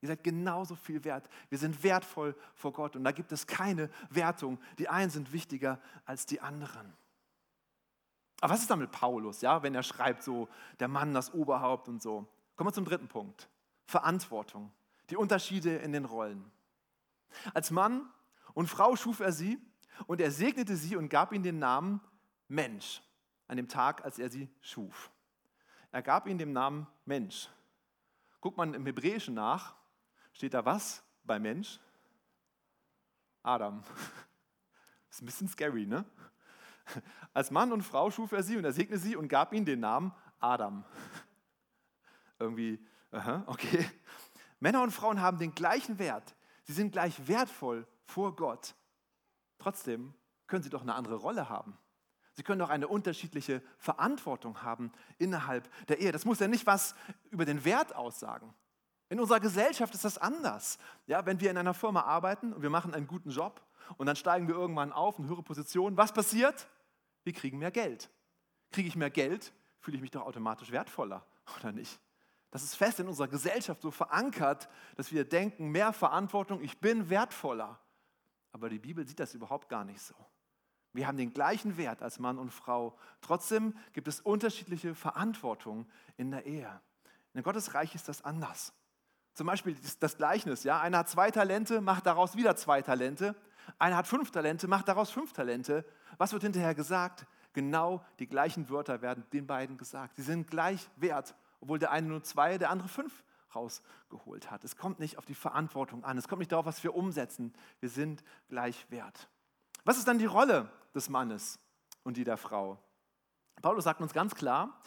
Ihr 0.00 0.08
seid 0.08 0.24
genauso 0.24 0.74
viel 0.74 1.04
wert. 1.04 1.30
Wir 1.50 1.58
sind 1.58 1.80
wertvoll 1.84 2.34
vor 2.54 2.72
Gott 2.72 2.96
und 2.96 3.04
da 3.04 3.12
gibt 3.12 3.30
es 3.30 3.46
keine 3.46 3.88
Wertung. 4.10 4.58
Die 4.80 4.88
einen 4.88 5.10
sind 5.10 5.32
wichtiger 5.32 5.80
als 6.04 6.26
die 6.26 6.40
anderen. 6.40 6.92
Aber 8.40 8.54
was 8.54 8.62
ist 8.62 8.70
da 8.70 8.74
mit 8.74 8.90
Paulus, 8.90 9.40
ja, 9.40 9.62
wenn 9.62 9.76
er 9.76 9.84
schreibt 9.84 10.24
so, 10.24 10.48
der 10.80 10.88
Mann 10.88 11.14
das 11.14 11.32
Oberhaupt 11.32 11.88
und 11.88 12.02
so? 12.02 12.26
Kommen 12.56 12.70
wir 12.70 12.74
zum 12.74 12.84
dritten 12.84 13.06
Punkt. 13.06 13.48
Verantwortung, 13.88 14.70
die 15.08 15.16
Unterschiede 15.16 15.76
in 15.76 15.92
den 15.92 16.04
Rollen. 16.04 16.52
Als 17.54 17.70
Mann 17.70 18.06
und 18.52 18.66
Frau 18.66 18.96
schuf 18.96 19.20
er 19.20 19.32
sie 19.32 19.58
und 20.06 20.20
er 20.20 20.30
segnete 20.30 20.76
sie 20.76 20.94
und 20.94 21.08
gab 21.08 21.32
ihnen 21.32 21.42
den 21.42 21.58
Namen 21.58 22.02
Mensch 22.48 23.02
an 23.46 23.56
dem 23.56 23.66
Tag, 23.66 24.04
als 24.04 24.18
er 24.18 24.28
sie 24.28 24.50
schuf. 24.60 25.10
Er 25.90 26.02
gab 26.02 26.26
ihnen 26.26 26.38
den 26.38 26.52
Namen 26.52 26.86
Mensch. 27.06 27.48
Guckt 28.42 28.58
man 28.58 28.74
im 28.74 28.84
Hebräischen 28.84 29.32
nach, 29.32 29.74
steht 30.34 30.52
da 30.52 30.66
was 30.66 31.02
bei 31.24 31.38
Mensch? 31.38 31.80
Adam. 33.42 33.82
Ist 35.10 35.22
ein 35.22 35.26
bisschen 35.26 35.48
scary, 35.48 35.86
ne? 35.86 36.04
Als 37.32 37.50
Mann 37.50 37.72
und 37.72 37.80
Frau 37.80 38.10
schuf 38.10 38.32
er 38.32 38.42
sie 38.42 38.58
und 38.58 38.64
er 38.64 38.72
segnete 38.72 39.00
sie 39.00 39.16
und 39.16 39.28
gab 39.28 39.54
ihnen 39.54 39.64
den 39.64 39.80
Namen 39.80 40.12
Adam. 40.40 40.84
Irgendwie 42.38 42.78
Aha, 43.10 43.42
okay. 43.46 43.88
Männer 44.60 44.82
und 44.82 44.90
Frauen 44.90 45.20
haben 45.20 45.38
den 45.38 45.54
gleichen 45.54 45.98
Wert. 45.98 46.34
Sie 46.64 46.72
sind 46.72 46.92
gleich 46.92 47.26
wertvoll 47.26 47.86
vor 48.04 48.36
Gott. 48.36 48.74
Trotzdem 49.58 50.14
können 50.46 50.62
sie 50.62 50.70
doch 50.70 50.82
eine 50.82 50.94
andere 50.94 51.16
Rolle 51.16 51.48
haben. 51.48 51.78
Sie 52.32 52.42
können 52.42 52.60
doch 52.60 52.70
eine 52.70 52.86
unterschiedliche 52.86 53.62
Verantwortung 53.78 54.62
haben 54.62 54.92
innerhalb 55.18 55.68
der 55.86 55.98
Ehe. 55.98 56.12
Das 56.12 56.24
muss 56.24 56.38
ja 56.38 56.48
nicht 56.48 56.66
was 56.66 56.94
über 57.30 57.44
den 57.44 57.64
Wert 57.64 57.96
aussagen. 57.96 58.54
In 59.08 59.18
unserer 59.18 59.40
Gesellschaft 59.40 59.94
ist 59.94 60.04
das 60.04 60.18
anders. 60.18 60.78
Ja, 61.06 61.24
wenn 61.24 61.40
wir 61.40 61.50
in 61.50 61.56
einer 61.56 61.74
Firma 61.74 62.02
arbeiten 62.02 62.52
und 62.52 62.62
wir 62.62 62.70
machen 62.70 62.94
einen 62.94 63.06
guten 63.06 63.30
Job 63.30 63.62
und 63.96 64.06
dann 64.06 64.16
steigen 64.16 64.46
wir 64.46 64.54
irgendwann 64.54 64.92
auf, 64.92 65.18
eine 65.18 65.28
höhere 65.28 65.42
Position, 65.42 65.96
was 65.96 66.12
passiert? 66.12 66.68
Wir 67.24 67.32
kriegen 67.32 67.58
mehr 67.58 67.70
Geld. 67.70 68.10
Kriege 68.70 68.86
ich 68.86 68.96
mehr 68.96 69.10
Geld, 69.10 69.52
fühle 69.80 69.96
ich 69.96 70.02
mich 70.02 70.10
doch 70.10 70.26
automatisch 70.26 70.70
wertvoller, 70.70 71.26
oder 71.58 71.72
nicht? 71.72 71.98
Das 72.50 72.62
ist 72.62 72.74
fest 72.74 73.00
in 73.00 73.08
unserer 73.08 73.28
Gesellschaft 73.28 73.82
so 73.82 73.90
verankert, 73.90 74.68
dass 74.96 75.12
wir 75.12 75.24
denken, 75.24 75.68
mehr 75.68 75.92
Verantwortung, 75.92 76.62
ich 76.62 76.80
bin 76.80 77.10
wertvoller. 77.10 77.78
Aber 78.52 78.70
die 78.70 78.78
Bibel 78.78 79.06
sieht 79.06 79.20
das 79.20 79.34
überhaupt 79.34 79.68
gar 79.68 79.84
nicht 79.84 80.00
so. 80.00 80.14
Wir 80.92 81.06
haben 81.06 81.18
den 81.18 81.34
gleichen 81.34 81.76
Wert 81.76 82.02
als 82.02 82.18
Mann 82.18 82.38
und 82.38 82.50
Frau. 82.50 82.98
Trotzdem 83.20 83.76
gibt 83.92 84.08
es 84.08 84.20
unterschiedliche 84.20 84.94
Verantwortung 84.94 85.86
in 86.16 86.30
der 86.30 86.46
Ehe. 86.46 86.80
In 87.34 87.42
Gottes 87.42 87.74
Reich 87.74 87.94
ist 87.94 88.08
das 88.08 88.24
anders. 88.24 88.72
Zum 89.34 89.46
Beispiel 89.46 89.76
das 90.00 90.16
Gleichnis. 90.16 90.64
Ja? 90.64 90.80
Einer 90.80 90.98
hat 90.98 91.08
zwei 91.10 91.30
Talente, 91.30 91.80
macht 91.80 92.06
daraus 92.06 92.34
wieder 92.34 92.56
zwei 92.56 92.82
Talente. 92.82 93.36
Einer 93.78 93.96
hat 93.96 94.06
fünf 94.06 94.30
Talente, 94.30 94.66
macht 94.66 94.88
daraus 94.88 95.10
fünf 95.10 95.34
Talente. 95.34 95.84
Was 96.16 96.32
wird 96.32 96.42
hinterher 96.42 96.74
gesagt? 96.74 97.26
Genau 97.52 98.04
die 98.18 98.26
gleichen 98.26 98.68
Wörter 98.70 99.02
werden 99.02 99.24
den 99.32 99.46
beiden 99.46 99.76
gesagt. 99.76 100.16
Sie 100.16 100.22
sind 100.22 100.50
gleich 100.50 100.88
wert 100.96 101.36
obwohl 101.60 101.78
der 101.78 101.90
eine 101.90 102.08
nur 102.08 102.22
zwei, 102.22 102.58
der 102.58 102.70
andere 102.70 102.88
fünf 102.88 103.24
rausgeholt 103.54 104.50
hat. 104.50 104.64
Es 104.64 104.76
kommt 104.76 104.98
nicht 105.00 105.18
auf 105.18 105.24
die 105.24 105.34
Verantwortung 105.34 106.04
an, 106.04 106.18
es 106.18 106.28
kommt 106.28 106.40
nicht 106.40 106.52
darauf, 106.52 106.66
was 106.66 106.82
wir 106.84 106.94
umsetzen. 106.94 107.54
Wir 107.80 107.88
sind 107.88 108.22
gleich 108.48 108.90
wert. 108.90 109.28
Was 109.84 109.98
ist 109.98 110.08
dann 110.08 110.18
die 110.18 110.26
Rolle 110.26 110.70
des 110.94 111.08
Mannes 111.08 111.58
und 112.04 112.16
die 112.16 112.24
der 112.24 112.36
Frau? 112.36 112.78
Paulus 113.62 113.84
sagt 113.84 114.00
uns 114.00 114.12
ganz 114.12 114.34
klar, 114.34 114.80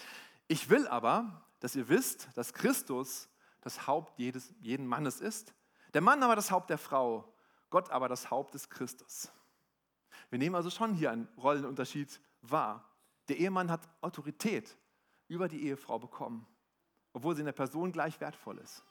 ich 0.47 0.69
will 0.69 0.87
aber, 0.87 1.43
dass 1.59 1.75
ihr 1.75 1.89
wisst, 1.89 2.29
dass 2.35 2.53
Christus 2.53 3.29
das 3.61 3.87
Haupt 3.87 4.17
jedes, 4.17 4.53
jeden 4.59 4.87
Mannes 4.87 5.19
ist, 5.21 5.53
der 5.93 6.01
Mann 6.01 6.23
aber 6.23 6.35
das 6.35 6.51
Haupt 6.51 6.69
der 6.69 6.77
Frau, 6.77 7.33
Gott 7.69 7.89
aber 7.89 8.07
das 8.07 8.31
Haupt 8.31 8.53
des 8.53 8.69
Christus. 8.69 9.31
Wir 10.29 10.39
nehmen 10.39 10.55
also 10.55 10.69
schon 10.69 10.93
hier 10.93 11.11
einen 11.11 11.27
Rollenunterschied 11.37 12.21
wahr. 12.41 12.85
Der 13.27 13.37
Ehemann 13.37 13.69
hat 13.69 13.87
Autorität 14.01 14.77
über 15.27 15.47
die 15.47 15.63
Ehefrau 15.65 15.99
bekommen 15.99 16.45
obwohl 17.13 17.35
sie 17.35 17.41
in 17.41 17.45
der 17.45 17.53
Person 17.53 17.91
gleich 17.91 18.19
wertvoll 18.21 18.57
ist. 18.59 18.83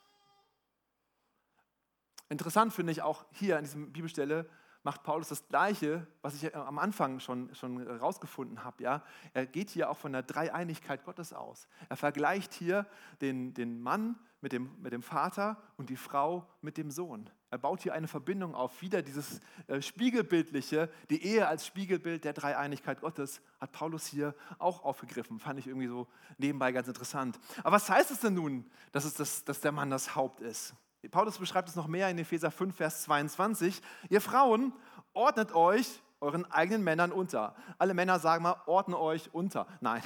Interessant 2.29 2.73
finde 2.73 2.91
ich 2.91 3.01
auch 3.01 3.25
hier 3.31 3.57
an 3.57 3.63
dieser 3.63 3.79
Bibelstelle, 3.79 4.49
macht 4.83 5.03
Paulus 5.03 5.29
das 5.29 5.47
Gleiche, 5.47 6.07
was 6.21 6.35
ich 6.35 6.55
am 6.55 6.79
Anfang 6.79 7.19
schon, 7.19 7.53
schon 7.53 7.81
rausgefunden 7.87 8.63
habe. 8.63 8.83
Ja? 8.83 9.03
Er 9.33 9.45
geht 9.45 9.69
hier 9.69 9.89
auch 9.89 9.97
von 9.97 10.11
der 10.11 10.23
Dreieinigkeit 10.23 11.03
Gottes 11.03 11.33
aus. 11.33 11.67
Er 11.89 11.97
vergleicht 11.97 12.53
hier 12.53 12.85
den, 13.21 13.53
den 13.53 13.81
Mann 13.81 14.17
mit 14.41 14.53
dem, 14.53 14.71
mit 14.81 14.91
dem 14.91 15.03
Vater 15.03 15.61
und 15.77 15.89
die 15.89 15.95
Frau 15.95 16.47
mit 16.61 16.77
dem 16.77 16.89
Sohn. 16.89 17.29
Er 17.51 17.57
baut 17.57 17.81
hier 17.83 17.93
eine 17.93 18.07
Verbindung 18.07 18.55
auf. 18.55 18.81
Wieder 18.81 19.01
dieses 19.01 19.39
äh, 19.67 19.81
Spiegelbildliche, 19.81 20.89
die 21.09 21.23
Ehe 21.23 21.47
als 21.47 21.67
Spiegelbild 21.67 22.23
der 22.23 22.33
Dreieinigkeit 22.33 23.01
Gottes, 23.01 23.41
hat 23.59 23.73
Paulus 23.73 24.07
hier 24.07 24.33
auch 24.57 24.83
aufgegriffen. 24.83 25.39
Fand 25.39 25.59
ich 25.59 25.67
irgendwie 25.67 25.87
so 25.87 26.07
nebenbei 26.37 26.71
ganz 26.71 26.87
interessant. 26.87 27.39
Aber 27.59 27.75
was 27.75 27.89
heißt 27.89 28.09
es 28.09 28.21
denn 28.21 28.33
nun, 28.33 28.65
dass, 28.93 29.03
es 29.03 29.13
das, 29.13 29.43
dass 29.43 29.59
der 29.59 29.73
Mann 29.73 29.89
das 29.89 30.15
Haupt 30.15 30.41
ist? 30.41 30.73
Paulus 31.09 31.39
beschreibt 31.39 31.67
es 31.69 31.75
noch 31.75 31.87
mehr 31.87 32.09
in 32.09 32.17
Epheser 32.17 32.51
5, 32.51 32.75
Vers 32.75 33.03
22. 33.03 33.81
Ihr 34.09 34.21
Frauen, 34.21 34.73
ordnet 35.13 35.53
euch 35.53 36.01
euren 36.19 36.49
eigenen 36.51 36.83
Männern 36.83 37.11
unter. 37.11 37.55
Alle 37.79 37.93
Männer 37.93 38.19
sagen 38.19 38.43
mal, 38.43 38.61
ordne 38.67 38.97
euch 38.99 39.33
unter. 39.33 39.67
Nein. 39.81 40.03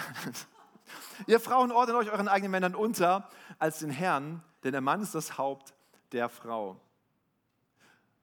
Ihr 1.28 1.40
Frauen, 1.40 1.72
ordnet 1.72 1.98
euch 1.98 2.12
euren 2.12 2.28
eigenen 2.28 2.52
Männern 2.52 2.76
unter 2.76 3.28
als 3.60 3.80
den 3.80 3.90
Herrn, 3.90 4.42
denn 4.64 4.72
der 4.72 4.82
Mann 4.82 5.02
ist 5.02 5.16
das 5.16 5.38
Haupt 5.38 5.74
der 6.12 6.30
Frau. 6.30 6.80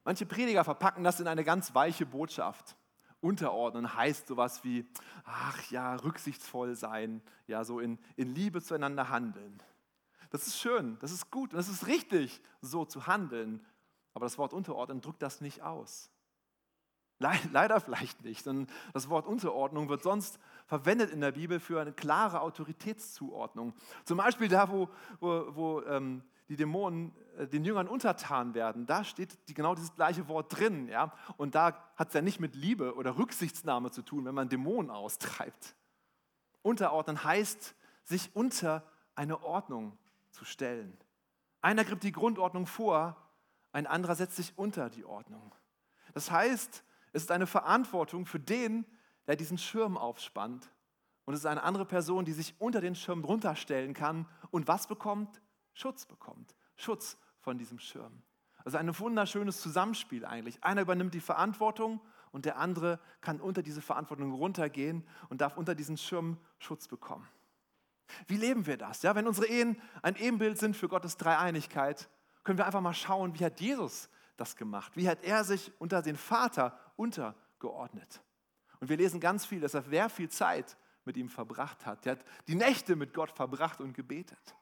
Manche 0.05 0.27
Prediger 0.27 0.65
verpacken 0.65 1.05
das 1.05 1.21
in 1.21 1.29
eine 1.29 1.45
ganz 1.45 1.75
weiche 1.75 2.07
Botschaft. 2.07 2.77
Unterordnen 3.21 3.95
heißt 3.95 4.27
sowas 4.27 4.65
wie, 4.65 4.89
ach 5.25 5.71
ja, 5.71 5.95
rücksichtsvoll 5.97 6.75
sein, 6.75 7.23
ja, 7.47 7.65
so 7.65 7.79
in, 7.79 7.99
in 8.17 8.35
Liebe 8.35 8.61
zueinander 8.63 9.11
handeln. 9.11 9.63
Das 10.33 10.47
ist 10.47 10.59
schön, 10.59 10.97
das 11.01 11.13
ist 11.13 11.31
gut 11.31 11.53
und 11.53 11.59
das 11.59 11.69
ist 11.69 11.87
richtig, 11.87 12.41
so 12.63 12.87
zu 12.87 13.07
handeln. 13.07 13.65
Aber 14.15 14.25
das 14.25 14.39
Wort 14.39 14.55
Unterordnen 14.55 15.03
drückt 15.03 15.21
das 15.21 15.43
nicht 15.43 15.61
aus. 15.61 16.11
Leider 17.19 17.81
vielleicht 17.81 18.25
nicht, 18.25 18.47
denn 18.47 18.67
das 18.95 19.11
Wort 19.11 19.27
Unterordnung 19.27 19.91
wird 19.91 20.03
sonst 20.03 20.41
verwendet 20.67 21.11
in 21.11 21.21
der 21.21 21.33
Bibel 21.33 21.61
für 21.61 21.81
eine 21.81 21.93
klare 21.93 22.41
Autoritätszuordnung. 22.41 23.75
Zum 24.05 24.17
Beispiel 24.17 24.49
da, 24.49 24.71
wo, 24.71 24.89
wo, 25.21 25.55
wo 25.55 25.83
ähm, 25.83 26.25
die 26.49 26.57
Dämonen 26.57 27.13
äh, 27.37 27.47
den 27.47 27.63
Jüngern 27.65 27.87
untertan 27.87 28.55
werden, 28.55 28.87
da 28.87 29.05
steht 29.05 29.39
die, 29.49 29.55
genau 29.55 29.75
dieses 29.75 29.95
gleiche 29.95 30.27
Wort 30.29 30.59
drin. 30.59 30.89
Ja? 30.89 31.13
Und 31.37 31.55
da 31.55 31.93
hat 31.95 32.09
es 32.09 32.15
ja 32.15 32.23
nicht 32.23 32.41
mit 32.41 32.57
Liebe 32.57 32.95
oder 32.95 33.19
Rücksichtsnahme 33.19 33.91
zu 33.91 34.01
tun, 34.01 34.25
wenn 34.25 34.35
man 34.35 34.49
Dämonen 34.49 34.91
austreibt. 34.91 35.77
Unterordnen 36.63 37.23
heißt, 37.23 37.75
sich 38.03 38.35
unter 38.35 38.83
eine 39.15 39.43
Ordnung 39.45 39.97
zu 40.33 40.45
stellen. 40.45 40.97
Einer 41.61 41.85
gibt 41.85 42.03
die 42.03 42.13
Grundordnung 42.13 42.67
vor, 42.67 43.17
ein 43.73 43.87
anderer 43.87 44.15
setzt 44.15 44.37
sich 44.37 44.53
unter 44.57 44.91
die 44.91 45.05
Ordnung. 45.05 45.55
Das 46.13 46.31
heißt, 46.31 46.85
es 47.13 47.23
ist 47.23 47.31
eine 47.31 47.47
Verantwortung 47.47 48.27
für 48.27 48.41
den, 48.41 48.85
der 49.27 49.37
diesen 49.37 49.59
Schirm 49.59 49.97
aufspannt. 49.97 50.71
Und 51.25 51.35
es 51.35 51.41
ist 51.41 51.47
eine 51.47 51.63
andere 51.63 51.87
Person, 51.87 52.25
die 52.25 52.33
sich 52.33 52.55
unter 52.59 52.81
den 52.81 52.95
Schirm 52.95 53.25
runterstellen 53.25 53.95
kann 53.95 54.27
und 54.51 54.67
was 54.67 54.87
bekommt? 54.87 55.41
Schutz 55.73 56.05
bekommt. 56.05 56.55
Schutz 56.77 57.17
von 57.41 57.59
diesem 57.59 57.79
Schirm. 57.79 58.23
Also 58.65 58.79
ein 58.79 58.99
wunderschönes 58.99 59.61
Zusammenspiel 59.61 60.25
eigentlich. 60.25 60.63
Einer 60.65 60.83
übernimmt 60.83 61.15
die 61.15 61.21
Verantwortung 61.21 62.01
und 62.33 62.45
der 62.45 62.59
andere 62.59 62.99
kann 63.21 63.41
unter 63.41 63.63
diese 63.63 63.83
Verantwortung 63.83 64.33
runtergehen 64.33 65.07
und 65.29 65.41
darf 65.41 65.57
unter 65.57 65.75
diesen 65.75 65.97
Schirm 65.97 66.39
Schutz 66.59 66.89
bekommen. 66.89 67.29
Wie 68.27 68.37
leben 68.37 68.67
wir 68.67 68.77
das? 68.77 69.03
Ja, 69.03 69.15
wenn 69.15 69.27
unsere 69.27 69.47
Ehen 69.47 69.81
ein 70.03 70.17
Ebenbild 70.17 70.59
sind 70.59 70.77
für 70.77 70.89
Gottes 70.89 71.17
Dreieinigkeit, 71.17 72.09
können 72.45 72.59
wir 72.59 72.67
einfach 72.67 72.81
mal 72.81 72.95
schauen, 72.95 73.39
wie 73.39 73.45
hat 73.45 73.61
Jesus 73.61 74.09
das 74.37 74.57
gemacht? 74.57 74.93
Wie 74.97 75.09
hat 75.09 75.23
er 75.23 75.45
sich 75.45 75.73
unter 75.79 76.03
den 76.03 76.17
Vater 76.17 76.79
untergeordnet? 76.97 78.23
Und 78.81 78.89
wir 78.89 78.97
lesen 78.97 79.21
ganz 79.21 79.47
viel, 79.47 79.61
dass 79.61 79.75
er 79.75 79.91
wer 79.91 80.09
viel 80.09 80.29
Zeit 80.29 80.77
mit 81.05 81.17
ihm 81.17 81.29
verbracht 81.29 81.87
hat. 81.87 82.05
Er 82.07 82.13
hat 82.13 82.25
die 82.49 82.55
Nächte 82.55 82.97
mit 82.97 83.15
Gott 83.15 83.31
verbracht 83.31 83.81
und 83.81 83.93
gebetet. 83.93 84.57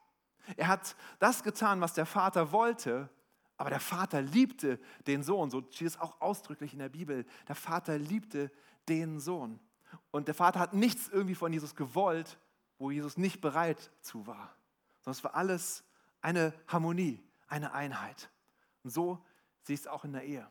Er 0.57 0.67
hat 0.67 0.95
das 1.19 1.43
getan, 1.43 1.81
was 1.81 1.93
der 1.93 2.05
Vater 2.05 2.51
wollte, 2.51 3.09
aber 3.57 3.69
der 3.69 3.79
Vater 3.79 4.21
liebte 4.21 4.79
den 5.05 5.23
Sohn. 5.23 5.51
So 5.51 5.61
steht 5.69 5.87
es 5.87 5.99
auch 5.99 6.19
ausdrücklich 6.19 6.73
in 6.73 6.79
der 6.79 6.89
Bibel. 6.89 7.25
Der 7.47 7.55
Vater 7.55 7.97
liebte 7.97 8.51
den 8.89 9.19
Sohn. 9.19 9.59
Und 10.09 10.27
der 10.27 10.35
Vater 10.35 10.59
hat 10.59 10.73
nichts 10.73 11.09
irgendwie 11.09 11.35
von 11.35 11.53
Jesus 11.53 11.75
gewollt, 11.75 12.39
wo 12.81 12.89
Jesus 12.89 13.15
nicht 13.15 13.41
bereit 13.41 13.91
zu 14.01 14.25
war. 14.25 14.55
Sondern 15.01 15.17
es 15.17 15.23
war 15.23 15.35
alles 15.35 15.83
eine 16.21 16.53
Harmonie, 16.67 17.23
eine 17.47 17.73
Einheit. 17.73 18.29
Und 18.83 18.89
so 18.89 19.23
sehe 19.61 19.75
ich 19.75 19.81
es 19.81 19.87
auch 19.87 20.03
in 20.03 20.13
der 20.13 20.23
Ehe. 20.23 20.47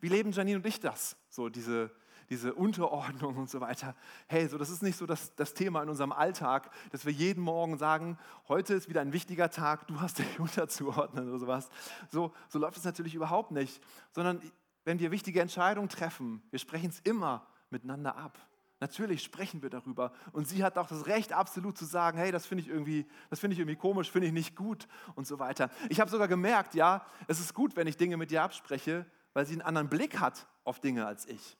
Wie 0.00 0.08
leben 0.08 0.32
Janine 0.32 0.58
und 0.58 0.66
ich 0.66 0.80
das? 0.80 1.16
So 1.30 1.48
diese, 1.48 1.90
diese 2.28 2.54
Unterordnung 2.54 3.36
und 3.36 3.48
so 3.48 3.60
weiter. 3.60 3.96
Hey, 4.28 4.48
so 4.48 4.58
das 4.58 4.68
ist 4.68 4.82
nicht 4.82 4.98
so 4.98 5.06
das, 5.06 5.34
das 5.34 5.54
Thema 5.54 5.82
in 5.82 5.88
unserem 5.88 6.12
Alltag, 6.12 6.70
dass 6.90 7.06
wir 7.06 7.12
jeden 7.12 7.42
Morgen 7.42 7.78
sagen, 7.78 8.18
heute 8.48 8.74
ist 8.74 8.90
wieder 8.90 9.00
ein 9.00 9.14
wichtiger 9.14 9.50
Tag, 9.50 9.86
du 9.86 10.00
hast 10.00 10.18
dich 10.18 10.38
unterzuordnen 10.38 11.28
oder 11.28 11.38
sowas. 11.38 11.70
So, 12.10 12.34
so 12.48 12.58
läuft 12.58 12.76
es 12.76 12.84
natürlich 12.84 13.14
überhaupt 13.14 13.50
nicht, 13.50 13.82
sondern 14.12 14.42
wenn 14.84 14.98
wir 14.98 15.10
wichtige 15.10 15.40
Entscheidungen 15.40 15.88
treffen, 15.88 16.42
wir 16.50 16.58
sprechen 16.58 16.90
es 16.90 17.00
immer 17.00 17.46
miteinander 17.70 18.16
ab. 18.16 18.38
Natürlich 18.84 19.22
sprechen 19.22 19.62
wir 19.62 19.70
darüber. 19.70 20.12
Und 20.32 20.46
sie 20.46 20.62
hat 20.62 20.76
auch 20.76 20.88
das 20.88 21.06
Recht, 21.06 21.32
absolut 21.32 21.78
zu 21.78 21.86
sagen, 21.86 22.18
hey, 22.18 22.30
das 22.30 22.44
finde 22.44 22.64
ich 22.64 22.68
irgendwie, 22.68 23.06
ich 23.30 23.42
irgendwie 23.42 23.76
komisch, 23.76 24.10
finde 24.10 24.26
ich 24.26 24.34
nicht 24.34 24.54
gut 24.54 24.86
und 25.14 25.26
so 25.26 25.38
weiter. 25.38 25.70
Ich 25.88 26.00
habe 26.00 26.10
sogar 26.10 26.28
gemerkt, 26.28 26.74
ja, 26.74 27.02
es 27.26 27.40
ist 27.40 27.54
gut, 27.54 27.76
wenn 27.76 27.86
ich 27.86 27.96
Dinge 27.96 28.18
mit 28.18 28.30
ihr 28.30 28.42
abspreche, 28.42 29.06
weil 29.32 29.46
sie 29.46 29.54
einen 29.54 29.62
anderen 29.62 29.88
Blick 29.88 30.20
hat 30.20 30.46
auf 30.64 30.80
Dinge 30.80 31.06
als 31.06 31.24
ich. 31.24 31.56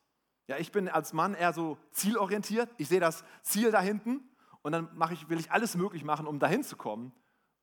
Ja, 0.48 0.58
ich 0.58 0.70
bin 0.70 0.86
als 0.86 1.14
Mann 1.14 1.32
eher 1.32 1.54
so 1.54 1.78
zielorientiert. 1.92 2.68
Ich 2.76 2.88
sehe 2.88 3.00
das 3.00 3.24
Ziel 3.42 3.70
da 3.70 3.80
hinten 3.80 4.20
und 4.60 4.72
dann 4.72 4.90
ich, 5.10 5.30
will 5.30 5.40
ich 5.40 5.50
alles 5.50 5.76
möglich 5.76 6.04
machen, 6.04 6.26
um 6.26 6.38
dahin 6.38 6.62
zu 6.62 6.76
kommen. 6.76 7.10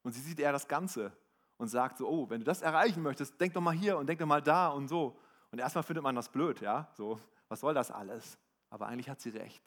Und 0.02 0.14
sie 0.14 0.22
sieht 0.22 0.40
eher 0.40 0.54
das 0.54 0.68
Ganze 0.68 1.16
und 1.58 1.68
sagt 1.68 2.00
so, 2.00 2.10
oh, 2.10 2.32
wenn 2.32 2.40
du 2.40 2.46
das 2.46 2.64
erreichen 2.64 3.04
möchtest, 3.04 3.40
denk 3.40 3.54
doch 3.54 3.62
mal 3.62 3.76
hier 3.76 4.00
und 4.00 4.08
denk 4.08 4.20
doch 4.20 4.26
mal 4.26 4.42
da 4.42 4.70
und 4.70 4.88
so. 4.88 5.20
Und 5.52 5.60
erstmal 5.60 5.84
findet 5.84 6.04
man 6.04 6.16
das 6.16 6.30
blöd, 6.30 6.62
ja, 6.62 6.90
so, 6.98 7.20
was 7.48 7.60
soll 7.60 7.76
das 7.76 7.92
alles? 7.92 8.40
Aber 8.72 8.88
eigentlich 8.88 9.10
hat 9.10 9.22
sie 9.22 9.30
recht. 9.30 9.62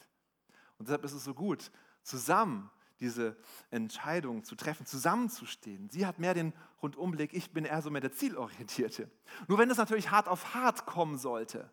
Und 0.78 0.88
deshalb 0.88 1.04
ist 1.04 1.12
es 1.12 1.22
so 1.22 1.34
gut, 1.34 1.70
zusammen 2.02 2.70
diese 2.98 3.36
Entscheidung 3.70 4.44
zu 4.44 4.56
treffen, 4.56 4.86
zusammenzustehen. 4.86 5.90
Sie 5.90 6.06
hat 6.06 6.18
mehr 6.18 6.34
den 6.34 6.52
Rundumblick, 6.82 7.32
ich 7.32 7.52
bin 7.52 7.64
eher 7.64 7.82
so 7.82 7.90
mehr 7.90 8.00
der 8.00 8.12
Zielorientierte. 8.12 9.10
Nur 9.46 9.58
wenn 9.58 9.70
es 9.70 9.78
natürlich 9.78 10.10
hart 10.10 10.26
auf 10.26 10.54
hart 10.54 10.86
kommen 10.86 11.18
sollte, 11.18 11.70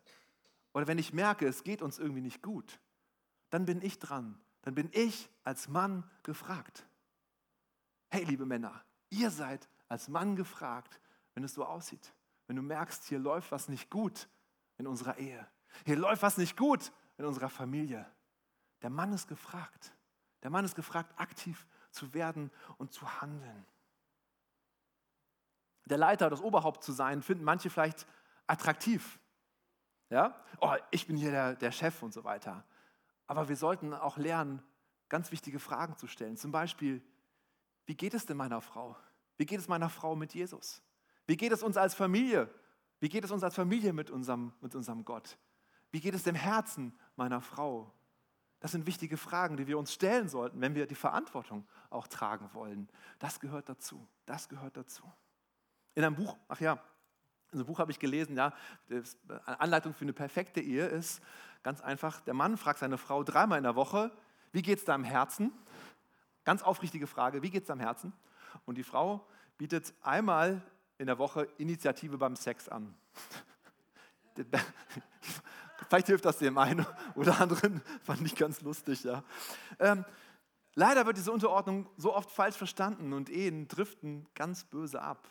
oder 0.72 0.86
wenn 0.86 0.98
ich 0.98 1.12
merke, 1.12 1.46
es 1.46 1.64
geht 1.64 1.82
uns 1.82 1.98
irgendwie 1.98 2.20
nicht 2.20 2.42
gut, 2.42 2.80
dann 3.50 3.66
bin 3.66 3.82
ich 3.82 3.98
dran. 3.98 4.38
Dann 4.62 4.74
bin 4.74 4.88
ich 4.92 5.28
als 5.44 5.68
Mann 5.68 6.08
gefragt. 6.22 6.86
Hey, 8.08 8.24
liebe 8.24 8.46
Männer, 8.46 8.84
ihr 9.10 9.30
seid 9.30 9.68
als 9.88 10.08
Mann 10.08 10.36
gefragt, 10.36 11.00
wenn 11.34 11.44
es 11.44 11.54
so 11.54 11.64
aussieht. 11.64 12.14
Wenn 12.46 12.56
du 12.56 12.62
merkst, 12.62 13.04
hier 13.04 13.18
läuft 13.18 13.52
was 13.52 13.68
nicht 13.68 13.90
gut 13.90 14.28
in 14.78 14.86
unserer 14.86 15.18
Ehe. 15.18 15.46
Hier 15.84 15.96
läuft 15.96 16.22
was 16.22 16.38
nicht 16.38 16.56
gut 16.56 16.92
in 17.22 17.28
unserer 17.28 17.48
Familie. 17.48 18.04
Der 18.82 18.90
Mann 18.90 19.12
ist 19.12 19.28
gefragt. 19.28 19.92
Der 20.42 20.50
Mann 20.50 20.64
ist 20.64 20.74
gefragt, 20.74 21.12
aktiv 21.16 21.66
zu 21.90 22.12
werden 22.14 22.50
und 22.78 22.92
zu 22.92 23.20
handeln. 23.20 23.64
Der 25.86 25.98
Leiter, 25.98 26.30
das 26.30 26.40
Oberhaupt 26.40 26.82
zu 26.82 26.92
sein, 26.92 27.22
finden 27.22 27.44
manche 27.44 27.70
vielleicht 27.70 28.06
attraktiv. 28.46 29.20
Ja? 30.10 30.34
Oh, 30.60 30.74
ich 30.90 31.06
bin 31.06 31.16
hier 31.16 31.30
der, 31.30 31.54
der 31.54 31.72
Chef 31.72 32.02
und 32.02 32.12
so 32.12 32.24
weiter. 32.24 32.64
Aber 33.26 33.48
wir 33.48 33.56
sollten 33.56 33.94
auch 33.94 34.16
lernen, 34.16 34.62
ganz 35.08 35.30
wichtige 35.30 35.58
Fragen 35.58 35.96
zu 35.96 36.06
stellen. 36.06 36.36
Zum 36.36 36.50
Beispiel, 36.50 37.02
wie 37.86 37.94
geht 37.94 38.14
es 38.14 38.26
denn 38.26 38.36
meiner 38.36 38.60
Frau? 38.60 38.96
Wie 39.36 39.46
geht 39.46 39.60
es 39.60 39.68
meiner 39.68 39.90
Frau 39.90 40.16
mit 40.16 40.34
Jesus? 40.34 40.82
Wie 41.26 41.36
geht 41.36 41.52
es 41.52 41.62
uns 41.62 41.76
als 41.76 41.94
Familie? 41.94 42.52
Wie 42.98 43.08
geht 43.08 43.24
es 43.24 43.30
uns 43.30 43.42
als 43.42 43.54
Familie 43.54 43.92
mit 43.92 44.10
unserem, 44.10 44.52
mit 44.60 44.74
unserem 44.74 45.04
Gott? 45.04 45.36
Wie 45.92 46.00
geht 46.00 46.14
es 46.14 46.22
dem 46.22 46.34
Herzen 46.34 46.98
meiner 47.16 47.40
Frau? 47.40 47.92
Das 48.60 48.72
sind 48.72 48.86
wichtige 48.86 49.16
Fragen, 49.16 49.56
die 49.56 49.66
wir 49.66 49.78
uns 49.78 49.92
stellen 49.92 50.28
sollten, 50.28 50.60
wenn 50.60 50.74
wir 50.74 50.86
die 50.86 50.94
Verantwortung 50.94 51.66
auch 51.90 52.06
tragen 52.06 52.48
wollen. 52.52 52.88
Das 53.18 53.40
gehört 53.40 53.68
dazu. 53.68 54.06
Das 54.24 54.48
gehört 54.48 54.76
dazu. 54.76 55.02
In 55.94 56.04
einem 56.04 56.14
Buch, 56.14 56.36
ach 56.48 56.60
ja, 56.60 56.74
in 57.50 57.58
einem 57.58 57.66
Buch 57.66 57.80
habe 57.80 57.90
ich 57.90 57.98
gelesen, 57.98 58.36
ja, 58.36 58.54
eine 58.88 59.60
Anleitung 59.60 59.92
für 59.92 60.02
eine 60.02 60.12
perfekte 60.12 60.60
Ehe 60.60 60.86
ist 60.86 61.20
ganz 61.62 61.80
einfach, 61.80 62.20
der 62.20 62.34
Mann 62.34 62.56
fragt 62.56 62.78
seine 62.78 62.98
Frau 62.98 63.22
dreimal 63.24 63.58
in 63.58 63.64
der 63.64 63.76
Woche, 63.76 64.10
wie 64.52 64.62
geht 64.62 64.78
es 64.78 64.84
deinem 64.84 65.04
Herzen? 65.04 65.52
Ganz 66.44 66.62
aufrichtige 66.62 67.06
Frage, 67.06 67.42
wie 67.42 67.50
geht 67.50 67.62
es 67.62 67.68
deinem 67.68 67.80
Herzen? 67.80 68.12
Und 68.64 68.76
die 68.76 68.84
Frau 68.84 69.26
bietet 69.58 69.92
einmal 70.02 70.62
in 70.98 71.06
der 71.06 71.18
Woche 71.18 71.48
Initiative 71.58 72.16
beim 72.18 72.36
Sex 72.36 72.68
an. 72.68 72.94
Vielleicht 75.92 76.06
hilft 76.06 76.24
das 76.24 76.38
dem 76.38 76.56
einen 76.56 76.86
oder 77.16 77.38
anderen, 77.38 77.82
fand 78.02 78.22
ich 78.22 78.34
ganz 78.34 78.62
lustig, 78.62 79.04
ja. 79.04 79.22
Ähm, 79.78 80.06
leider 80.74 81.04
wird 81.04 81.18
diese 81.18 81.30
Unterordnung 81.30 81.86
so 81.98 82.16
oft 82.16 82.30
falsch 82.30 82.56
verstanden 82.56 83.12
und 83.12 83.28
Ehen 83.28 83.68
driften 83.68 84.26
ganz 84.34 84.64
böse 84.64 85.02
ab. 85.02 85.28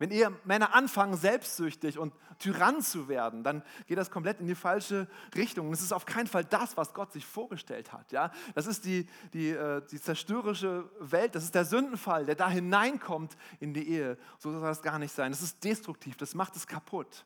Wenn 0.00 0.10
ihr 0.10 0.36
Männer 0.42 0.74
anfangen, 0.74 1.16
selbstsüchtig 1.16 2.00
und 2.00 2.12
Tyrann 2.40 2.82
zu 2.82 3.06
werden, 3.06 3.44
dann 3.44 3.62
geht 3.86 3.96
das 3.96 4.10
komplett 4.10 4.40
in 4.40 4.48
die 4.48 4.56
falsche 4.56 5.06
Richtung. 5.36 5.72
Es 5.72 5.82
ist 5.82 5.92
auf 5.92 6.04
keinen 6.04 6.26
Fall 6.26 6.44
das, 6.44 6.76
was 6.76 6.92
Gott 6.92 7.12
sich 7.12 7.24
vorgestellt 7.24 7.92
hat. 7.92 8.10
Ja? 8.10 8.32
Das 8.56 8.66
ist 8.66 8.84
die, 8.84 9.08
die, 9.34 9.50
äh, 9.50 9.82
die 9.88 10.00
zerstörerische 10.00 10.90
Welt, 10.98 11.36
das 11.36 11.44
ist 11.44 11.54
der 11.54 11.64
Sündenfall, 11.64 12.26
der 12.26 12.34
da 12.34 12.50
hineinkommt 12.50 13.36
in 13.60 13.72
die 13.72 13.88
Ehe. 13.88 14.18
So 14.40 14.50
soll 14.50 14.62
das 14.62 14.82
gar 14.82 14.98
nicht 14.98 15.14
sein. 15.14 15.30
Das 15.30 15.42
ist 15.42 15.62
destruktiv, 15.62 16.16
das 16.16 16.34
macht 16.34 16.56
es 16.56 16.66
kaputt. 16.66 17.24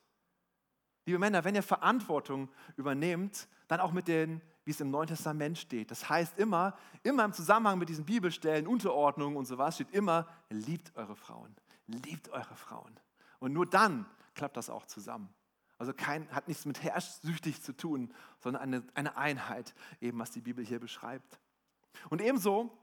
Liebe 1.09 1.18
Männer, 1.18 1.44
wenn 1.44 1.55
ihr 1.55 1.62
Verantwortung 1.62 2.49
übernehmt, 2.77 3.49
dann 3.66 3.81
auch 3.81 3.92
mit 3.92 4.09
den, 4.09 4.40
wie 4.64 4.71
es 4.71 4.81
im 4.81 4.90
Neuen 4.90 5.09
Testament 5.09 5.59
steht. 5.59 5.90
Das 5.90 6.09
heißt 6.09 6.38
immer, 6.38 6.77
immer 7.03 7.25
im 7.25 7.33
Zusammenhang 7.33 7.79
mit 7.79 7.88
diesen 7.88 8.05
Bibelstellen, 8.05 8.66
Unterordnungen 8.66 9.37
und 9.37 9.47
so 9.47 9.59
was, 9.59 9.75
steht 9.75 9.90
immer, 9.90 10.29
liebt 10.51 10.97
eure 10.97 11.16
Frauen 11.16 11.55
liebt 11.88 12.29
eure 12.31 12.55
Frauen. 12.55 12.99
Und 13.40 13.53
nur 13.53 13.66
dann 13.66 14.07
klappt 14.35 14.57
das 14.57 14.71
auch 14.71 14.87
zusammen. 14.87 15.29
Also 15.79 15.92
kein, 15.92 16.29
hat 16.31 16.49
nichts 16.49 16.64
mit 16.64 16.83
herrschsüchtig 16.83 17.62
zu 17.62 17.73
tun, 17.73 18.12
sondern 18.40 18.62
eine, 18.62 18.85
eine 18.94 19.16
Einheit, 19.16 19.75
eben 20.01 20.18
was 20.18 20.31
die 20.31 20.40
Bibel 20.40 20.64
hier 20.64 20.81
beschreibt. 20.81 21.38
Und 22.11 22.21
ebenso 22.21 22.77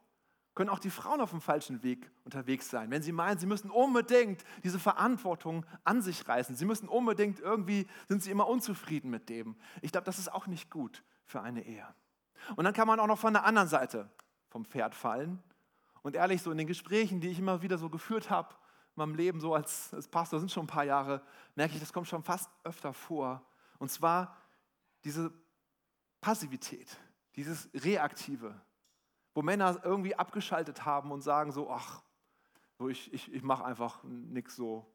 können 0.55 0.69
auch 0.69 0.79
die 0.79 0.89
Frauen 0.89 1.19
auf 1.19 1.31
dem 1.31 1.41
falschen 1.41 1.83
Weg 1.83 2.09
unterwegs 2.23 2.69
sein, 2.69 2.89
wenn 2.89 3.01
sie 3.01 3.11
meinen, 3.11 3.37
sie 3.37 3.45
müssen 3.45 3.69
unbedingt 3.69 4.43
diese 4.63 4.79
Verantwortung 4.79 5.65
an 5.83 6.01
sich 6.01 6.27
reißen. 6.27 6.55
Sie 6.55 6.65
müssen 6.65 6.87
unbedingt 6.87 7.41
irgendwie, 7.41 7.87
sind 8.07 8.23
sie 8.23 8.31
immer 8.31 8.47
unzufrieden 8.47 9.11
mit 9.11 9.27
dem. 9.27 9.57
Ich 9.81 9.91
glaube, 9.91 10.05
das 10.05 10.17
ist 10.17 10.31
auch 10.31 10.47
nicht 10.47 10.71
gut 10.71 11.03
für 11.25 11.41
eine 11.41 11.65
Ehe. 11.65 11.85
Und 12.55 12.63
dann 12.63 12.73
kann 12.73 12.87
man 12.87 12.99
auch 12.99 13.07
noch 13.07 13.19
von 13.19 13.33
der 13.33 13.45
anderen 13.45 13.67
Seite 13.67 14.09
vom 14.49 14.63
Pferd 14.63 14.95
fallen. 14.95 15.43
Und 16.01 16.15
ehrlich, 16.15 16.41
so 16.41 16.51
in 16.51 16.57
den 16.57 16.67
Gesprächen, 16.67 17.19
die 17.19 17.29
ich 17.29 17.39
immer 17.39 17.61
wieder 17.61 17.77
so 17.77 17.89
geführt 17.89 18.29
habe, 18.29 18.55
in 18.95 19.01
meinem 19.01 19.15
Leben 19.15 19.41
so 19.41 19.53
als, 19.53 19.93
als 19.93 20.07
Pastor, 20.07 20.39
sind 20.39 20.51
schon 20.51 20.63
ein 20.63 20.67
paar 20.67 20.85
Jahre, 20.85 21.21
merke 21.55 21.73
ich, 21.73 21.81
das 21.81 21.91
kommt 21.91 22.07
schon 22.07 22.23
fast 22.23 22.49
öfter 22.63 22.93
vor. 22.93 23.45
Und 23.77 23.91
zwar 23.91 24.37
diese 25.03 25.33
Passivität, 26.21 26.97
dieses 27.35 27.69
Reaktive, 27.73 28.55
wo 29.35 29.41
Männer 29.41 29.79
irgendwie 29.83 30.15
abgeschaltet 30.15 30.85
haben 30.85 31.11
und 31.11 31.21
sagen 31.21 31.51
so, 31.51 31.69
ach, 31.69 32.01
so 32.79 32.89
ich, 32.89 33.13
ich, 33.13 33.31
ich 33.31 33.43
mache 33.43 33.63
einfach 33.63 34.01
nichts 34.03 34.55
so, 34.55 34.85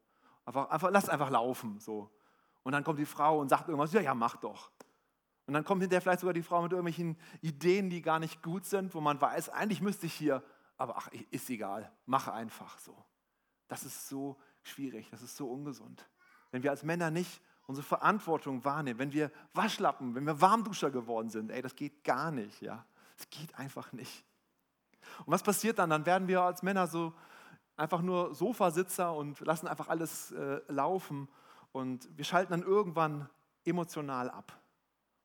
einfach, 0.43 0.69
einfach, 0.69 0.89
lass 0.91 1.07
einfach 1.07 1.29
laufen. 1.29 1.79
So. 1.79 2.11
Und 2.63 2.73
dann 2.73 2.83
kommt 2.83 2.99
die 2.99 3.05
Frau 3.05 3.39
und 3.39 3.49
sagt 3.49 3.69
irgendwas, 3.69 3.93
ja, 3.93 4.01
ja, 4.01 4.13
mach 4.13 4.35
doch. 4.37 4.71
Und 5.45 5.53
dann 5.53 5.63
kommt 5.63 5.81
hinterher 5.81 6.01
vielleicht 6.01 6.21
sogar 6.21 6.33
die 6.33 6.43
Frau 6.43 6.61
mit 6.61 6.71
irgendwelchen 6.71 7.17
Ideen, 7.41 7.89
die 7.89 8.01
gar 8.01 8.19
nicht 8.19 8.41
gut 8.41 8.65
sind, 8.65 8.93
wo 8.93 9.01
man 9.01 9.21
weiß, 9.21 9.49
eigentlich 9.49 9.81
müsste 9.81 10.07
ich 10.07 10.13
hier, 10.13 10.43
aber 10.77 10.97
ach, 10.97 11.09
ist 11.29 11.49
egal, 11.49 11.91
mache 12.05 12.33
einfach 12.33 12.77
so. 12.79 12.95
Das 13.67 13.83
ist 13.83 14.09
so 14.09 14.37
schwierig, 14.63 15.09
das 15.11 15.21
ist 15.21 15.37
so 15.37 15.47
ungesund. 15.47 16.07
Wenn 16.51 16.63
wir 16.63 16.71
als 16.71 16.83
Männer 16.83 17.11
nicht 17.11 17.41
unsere 17.67 17.85
Verantwortung 17.85 18.65
wahrnehmen, 18.65 18.99
wenn 18.99 19.13
wir 19.13 19.31
Waschlappen, 19.53 20.15
wenn 20.15 20.25
wir 20.25 20.41
Warmduscher 20.41 20.89
geworden 20.89 21.29
sind, 21.29 21.51
ey, 21.51 21.61
das 21.61 21.75
geht 21.75 22.03
gar 22.03 22.31
nicht, 22.31 22.61
ja. 22.61 22.85
Das 23.17 23.29
geht 23.29 23.53
einfach 23.55 23.91
nicht. 23.91 24.25
Und 25.25 25.33
was 25.33 25.43
passiert 25.43 25.79
dann? 25.79 25.89
Dann 25.89 26.05
werden 26.05 26.27
wir 26.27 26.41
als 26.41 26.63
Männer 26.63 26.87
so 26.87 27.13
einfach 27.77 28.01
nur 28.01 28.33
Sofasitzer 28.35 29.13
und 29.13 29.39
lassen 29.41 29.67
einfach 29.67 29.87
alles 29.87 30.31
äh, 30.31 30.61
laufen 30.67 31.27
und 31.71 32.07
wir 32.17 32.25
schalten 32.25 32.51
dann 32.51 32.63
irgendwann 32.63 33.29
emotional 33.65 34.29
ab. 34.29 34.57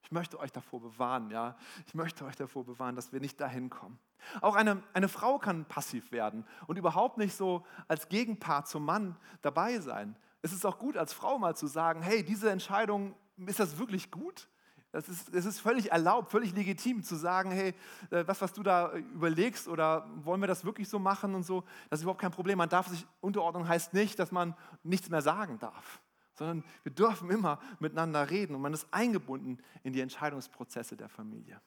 Ich 0.02 0.12
möchte 0.12 0.38
euch 0.38 0.52
davor 0.52 0.80
bewahren, 0.80 1.30
ja. 1.30 1.56
Ich 1.86 1.94
möchte 1.94 2.24
euch 2.24 2.36
davor 2.36 2.64
bewahren, 2.64 2.94
dass 2.94 3.12
wir 3.12 3.20
nicht 3.20 3.40
dahin 3.40 3.70
kommen. 3.70 3.98
Auch 4.40 4.54
eine, 4.54 4.82
eine 4.92 5.08
Frau 5.08 5.38
kann 5.38 5.64
passiv 5.64 6.12
werden 6.12 6.46
und 6.66 6.78
überhaupt 6.78 7.18
nicht 7.18 7.34
so 7.34 7.66
als 7.88 8.08
Gegenpart 8.08 8.68
zum 8.68 8.84
Mann 8.84 9.16
dabei 9.42 9.80
sein. 9.80 10.16
Es 10.42 10.52
ist 10.52 10.64
auch 10.64 10.78
gut, 10.78 10.96
als 10.96 11.12
Frau 11.12 11.38
mal 11.38 11.56
zu 11.56 11.66
sagen, 11.66 12.02
hey, 12.02 12.24
diese 12.24 12.50
Entscheidung, 12.50 13.14
ist 13.36 13.58
das 13.58 13.78
wirklich 13.78 14.10
gut? 14.10 14.48
Es 14.96 15.10
ist, 15.10 15.34
es 15.34 15.44
ist 15.44 15.60
völlig 15.60 15.92
erlaubt, 15.92 16.30
völlig 16.30 16.54
legitim 16.54 17.02
zu 17.02 17.16
sagen, 17.16 17.50
hey, 17.50 17.74
äh, 18.10 18.26
was, 18.26 18.40
was 18.40 18.54
du 18.54 18.62
da 18.62 18.94
überlegst 18.94 19.68
oder 19.68 20.08
wollen 20.24 20.40
wir 20.40 20.46
das 20.46 20.64
wirklich 20.64 20.88
so 20.88 20.98
machen 20.98 21.34
und 21.34 21.42
so, 21.42 21.64
das 21.90 22.00
ist 22.00 22.04
überhaupt 22.04 22.20
kein 22.20 22.30
Problem. 22.30 22.56
Man 22.56 22.70
darf 22.70 22.88
sich 22.88 23.06
unterordnen, 23.20 23.68
heißt 23.68 23.92
nicht, 23.92 24.18
dass 24.18 24.32
man 24.32 24.54
nichts 24.82 25.10
mehr 25.10 25.20
sagen 25.20 25.58
darf, 25.58 26.00
sondern 26.32 26.64
wir 26.82 26.92
dürfen 26.92 27.30
immer 27.30 27.60
miteinander 27.78 28.30
reden 28.30 28.54
und 28.54 28.62
man 28.62 28.72
ist 28.72 28.86
eingebunden 28.90 29.58
in 29.82 29.92
die 29.92 30.00
Entscheidungsprozesse 30.00 30.96
der 30.96 31.10
Familie. 31.10 31.60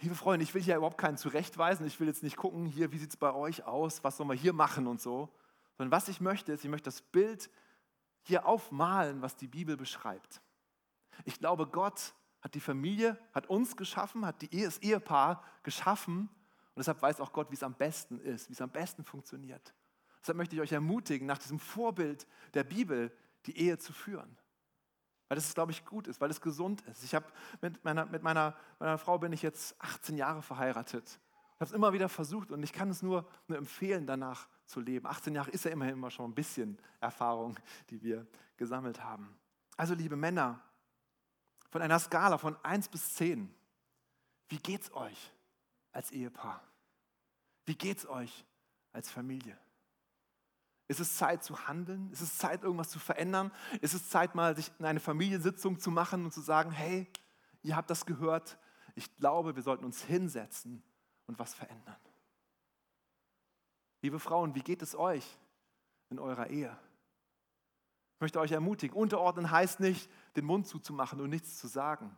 Liebe 0.00 0.14
Freunde, 0.14 0.42
ich 0.44 0.54
will 0.54 0.62
hier 0.62 0.76
überhaupt 0.76 0.98
keinen 0.98 1.18
zurechtweisen, 1.18 1.86
ich 1.86 2.00
will 2.00 2.08
jetzt 2.08 2.22
nicht 2.22 2.36
gucken, 2.36 2.64
hier, 2.64 2.92
wie 2.92 2.98
sieht 2.98 3.10
es 3.10 3.16
bei 3.16 3.32
euch 3.32 3.64
aus, 3.64 4.02
was 4.02 4.16
sollen 4.16 4.30
wir 4.30 4.36
hier 4.36 4.54
machen 4.54 4.86
und 4.86 5.02
so, 5.02 5.28
sondern 5.76 5.92
was 5.92 6.08
ich 6.08 6.20
möchte, 6.20 6.52
ist, 6.52 6.64
ich 6.64 6.70
möchte 6.70 6.86
das 6.86 7.02
Bild 7.02 7.50
hier 8.22 8.46
aufmalen, 8.46 9.20
was 9.20 9.36
die 9.36 9.48
Bibel 9.48 9.76
beschreibt. 9.76 10.40
Ich 11.24 11.38
glaube, 11.38 11.66
Gott 11.66 12.14
hat 12.40 12.54
die 12.54 12.60
Familie, 12.60 13.18
hat 13.32 13.48
uns 13.48 13.76
geschaffen, 13.76 14.26
hat 14.26 14.42
die, 14.42 14.62
das 14.62 14.78
Ehepaar 14.78 15.44
geschaffen 15.62 16.28
und 16.74 16.78
deshalb 16.78 17.02
weiß 17.02 17.20
auch 17.20 17.32
Gott, 17.32 17.50
wie 17.50 17.54
es 17.54 17.62
am 17.62 17.74
besten 17.74 18.18
ist, 18.20 18.48
wie 18.48 18.54
es 18.54 18.60
am 18.60 18.70
besten 18.70 19.04
funktioniert. 19.04 19.74
Deshalb 20.20 20.38
möchte 20.38 20.56
ich 20.56 20.62
euch 20.62 20.72
ermutigen, 20.72 21.26
nach 21.26 21.38
diesem 21.38 21.58
Vorbild 21.58 22.26
der 22.54 22.64
Bibel 22.64 23.12
die 23.46 23.58
Ehe 23.58 23.78
zu 23.78 23.92
führen. 23.92 24.36
Weil 25.28 25.36
das, 25.36 25.54
glaube 25.54 25.72
ich, 25.72 25.84
gut 25.84 26.06
ist, 26.06 26.20
weil 26.20 26.30
es 26.30 26.40
gesund 26.40 26.82
ist. 26.82 27.02
Ich 27.04 27.14
habe 27.14 27.26
mit, 27.60 27.82
meiner, 27.84 28.06
mit 28.06 28.22
meiner, 28.22 28.56
meiner 28.78 28.98
Frau 28.98 29.18
bin 29.18 29.32
ich 29.32 29.42
jetzt 29.42 29.74
18 29.80 30.16
Jahre 30.16 30.42
verheiratet. 30.42 31.08
Ich 31.08 31.54
habe 31.54 31.64
es 31.64 31.72
immer 31.72 31.92
wieder 31.92 32.08
versucht 32.08 32.50
und 32.52 32.62
ich 32.62 32.72
kann 32.72 32.90
es 32.90 33.02
nur, 33.02 33.26
nur 33.48 33.58
empfehlen, 33.58 34.06
danach 34.06 34.48
zu 34.66 34.80
leben. 34.80 35.06
18 35.06 35.34
Jahre 35.34 35.50
ist 35.50 35.64
ja 35.64 35.70
immerhin 35.70 35.94
immer 35.94 36.10
schon 36.10 36.30
ein 36.30 36.34
bisschen 36.34 36.78
Erfahrung, 37.00 37.58
die 37.90 38.02
wir 38.02 38.26
gesammelt 38.56 39.02
haben. 39.02 39.34
Also, 39.76 39.94
liebe 39.94 40.16
Männer, 40.16 40.62
von 41.72 41.80
einer 41.80 41.98
Skala 41.98 42.36
von 42.36 42.54
1 42.62 42.88
bis 42.88 43.14
10. 43.14 43.52
Wie 44.48 44.58
geht 44.58 44.82
es 44.82 44.92
euch 44.92 45.32
als 45.90 46.10
Ehepaar? 46.12 46.62
Wie 47.64 47.74
geht 47.74 47.96
es 47.96 48.06
euch 48.06 48.44
als 48.92 49.10
Familie? 49.10 49.56
Ist 50.86 51.00
es 51.00 51.16
Zeit 51.16 51.42
zu 51.42 51.66
handeln? 51.66 52.12
Ist 52.12 52.20
es 52.20 52.36
Zeit, 52.36 52.62
irgendwas 52.62 52.90
zu 52.90 52.98
verändern? 52.98 53.50
Ist 53.80 53.94
es 53.94 54.10
Zeit, 54.10 54.34
mal 54.34 54.54
sich 54.54 54.70
in 54.78 54.84
eine 54.84 55.00
Familiensitzung 55.00 55.78
zu 55.78 55.90
machen 55.90 56.26
und 56.26 56.34
zu 56.34 56.42
sagen, 56.42 56.70
hey, 56.72 57.10
ihr 57.62 57.74
habt 57.74 57.88
das 57.88 58.04
gehört, 58.04 58.58
ich 58.94 59.16
glaube, 59.16 59.56
wir 59.56 59.62
sollten 59.62 59.86
uns 59.86 60.02
hinsetzen 60.02 60.82
und 61.26 61.38
was 61.38 61.54
verändern. 61.54 61.96
Liebe 64.02 64.20
Frauen, 64.20 64.54
wie 64.54 64.60
geht 64.60 64.82
es 64.82 64.94
euch 64.94 65.24
in 66.10 66.18
eurer 66.18 66.48
Ehe? 66.48 66.76
Möchte 68.22 68.40
euch 68.40 68.52
ermutigen, 68.52 68.96
unterordnen 68.96 69.50
heißt 69.50 69.80
nicht, 69.80 70.08
den 70.36 70.46
Mund 70.46 70.66
zuzumachen 70.66 71.20
und 71.20 71.28
nichts 71.28 71.58
zu 71.58 71.66
sagen, 71.66 72.16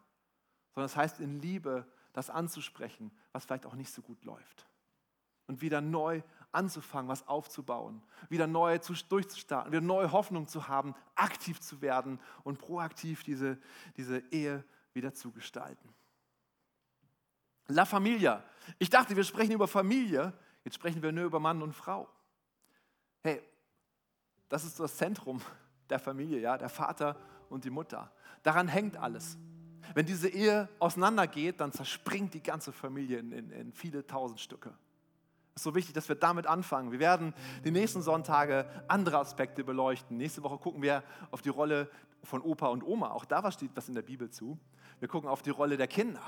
sondern 0.73 0.87
es 0.87 0.97
heißt 0.97 1.19
in 1.19 1.41
Liebe, 1.41 1.87
das 2.13 2.31
anzusprechen, 2.31 3.11
was 3.33 3.45
vielleicht 3.45 3.67
auch 3.67 3.75
nicht 3.75 3.91
so 3.91 4.01
gut 4.01 4.25
läuft. 4.25 4.69
Und 5.47 5.61
wieder 5.61 5.81
neu 5.81 6.23
anzufangen, 6.53 7.09
was 7.09 7.27
aufzubauen, 7.27 8.03
wieder 8.29 8.47
neu 8.47 8.79
zu, 8.79 8.95
durchzustarten, 9.09 9.73
wieder 9.73 9.81
neue 9.81 10.13
Hoffnung 10.13 10.47
zu 10.47 10.69
haben, 10.69 10.95
aktiv 11.17 11.61
zu 11.61 11.83
werden 11.83 12.21
und 12.45 12.59
proaktiv 12.59 13.25
diese, 13.25 13.59
diese 13.97 14.19
Ehe 14.31 14.65
wieder 14.93 15.13
zu 15.13 15.33
gestalten. 15.33 15.93
La 17.67 17.85
Familia. 17.85 18.45
Ich 18.79 18.91
dachte, 18.91 19.17
wir 19.17 19.25
sprechen 19.25 19.53
über 19.53 19.67
Familie, 19.67 20.33
jetzt 20.65 20.75
sprechen 20.75 21.03
wir 21.03 21.13
nur 21.13 21.25
über 21.25 21.41
Mann 21.41 21.63
und 21.63 21.73
Frau. 21.73 22.09
Hey, 23.23 23.43
das 24.49 24.65
ist 24.65 24.79
das 24.79 24.97
Zentrum 24.97 25.43
der 25.91 25.99
Familie, 25.99 26.41
ja, 26.41 26.59
der 26.59 26.69
Vater 26.69 27.17
und 27.49 27.65
die 27.65 27.71
Mutter. 27.71 28.11
Daran 28.43 28.69
hängt 28.69 28.97
alles. 28.97 29.39
Wenn 29.95 30.07
diese 30.07 30.29
Ehe 30.29 30.69
auseinandergeht, 30.79 31.61
dann 31.61 31.73
zerspringt 31.73 32.35
die 32.35 32.43
ganze 32.43 32.73
Familie 32.73 33.19
in, 33.19 33.33
in, 33.33 33.51
in 33.51 33.73
viele 33.73 34.07
tausend 34.07 34.41
Stücke. 34.41 34.71
Es 35.55 35.61
ist 35.61 35.65
so 35.65 35.75
wichtig, 35.75 35.95
dass 35.95 36.09
wir 36.09 36.17
damit 36.17 36.47
anfangen. 36.47 36.91
Wir 36.91 36.99
werden 36.99 37.33
die 37.65 37.71
nächsten 37.71 38.03
Sonntage 38.03 38.67
andere 38.89 39.19
Aspekte 39.19 39.63
beleuchten. 39.63 40.17
Nächste 40.17 40.43
Woche 40.43 40.59
gucken 40.59 40.83
wir 40.83 41.05
auf 41.31 41.43
die 41.43 41.51
Rolle 41.51 41.89
von 42.25 42.43
Opa 42.43 42.69
und 42.69 42.83
Oma. 42.83 43.11
Auch 43.11 43.25
da 43.25 43.53
steht 43.53 43.71
was 43.75 43.89
in 43.89 43.95
der 43.95 44.03
Bibel 44.03 44.31
zu. 44.31 44.59
Wir 44.99 45.09
gucken 45.09 45.29
auf 45.29 45.43
die 45.43 45.51
Rolle 45.51 45.77
der 45.77 45.87
Kinder. 45.87 46.23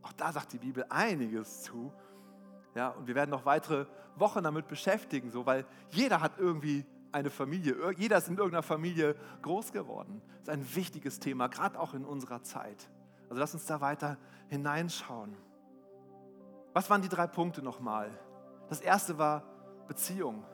Auch 0.00 0.12
da 0.12 0.32
sagt 0.32 0.52
die 0.52 0.58
Bibel 0.58 0.86
einiges 0.88 1.62
zu. 1.62 1.92
Ja, 2.74 2.88
und 2.88 3.06
wir 3.06 3.14
werden 3.14 3.30
noch 3.30 3.44
weitere 3.44 3.86
Wochen 4.16 4.42
damit 4.42 4.68
beschäftigen, 4.68 5.30
so, 5.30 5.44
weil 5.44 5.66
jeder 5.90 6.20
hat 6.20 6.38
irgendwie 6.38 6.86
eine 7.12 7.30
Familie. 7.30 7.76
Jeder 7.96 8.18
ist 8.18 8.28
in 8.28 8.36
irgendeiner 8.36 8.62
Familie 8.62 9.14
groß 9.42 9.72
geworden. 9.72 10.22
Das 10.30 10.42
ist 10.42 10.48
ein 10.48 10.74
wichtiges 10.74 11.20
Thema, 11.20 11.48
gerade 11.48 11.78
auch 11.78 11.94
in 11.94 12.04
unserer 12.04 12.42
Zeit. 12.42 12.88
Also 13.28 13.40
lass 13.40 13.54
uns 13.54 13.66
da 13.66 13.80
weiter 13.80 14.18
hineinschauen. 14.48 15.36
Was 16.72 16.88
waren 16.90 17.02
die 17.02 17.08
drei 17.08 17.26
Punkte 17.26 17.62
nochmal? 17.62 18.10
Das 18.68 18.80
erste 18.80 19.18
war 19.18 19.44
Beziehung. 19.88 20.44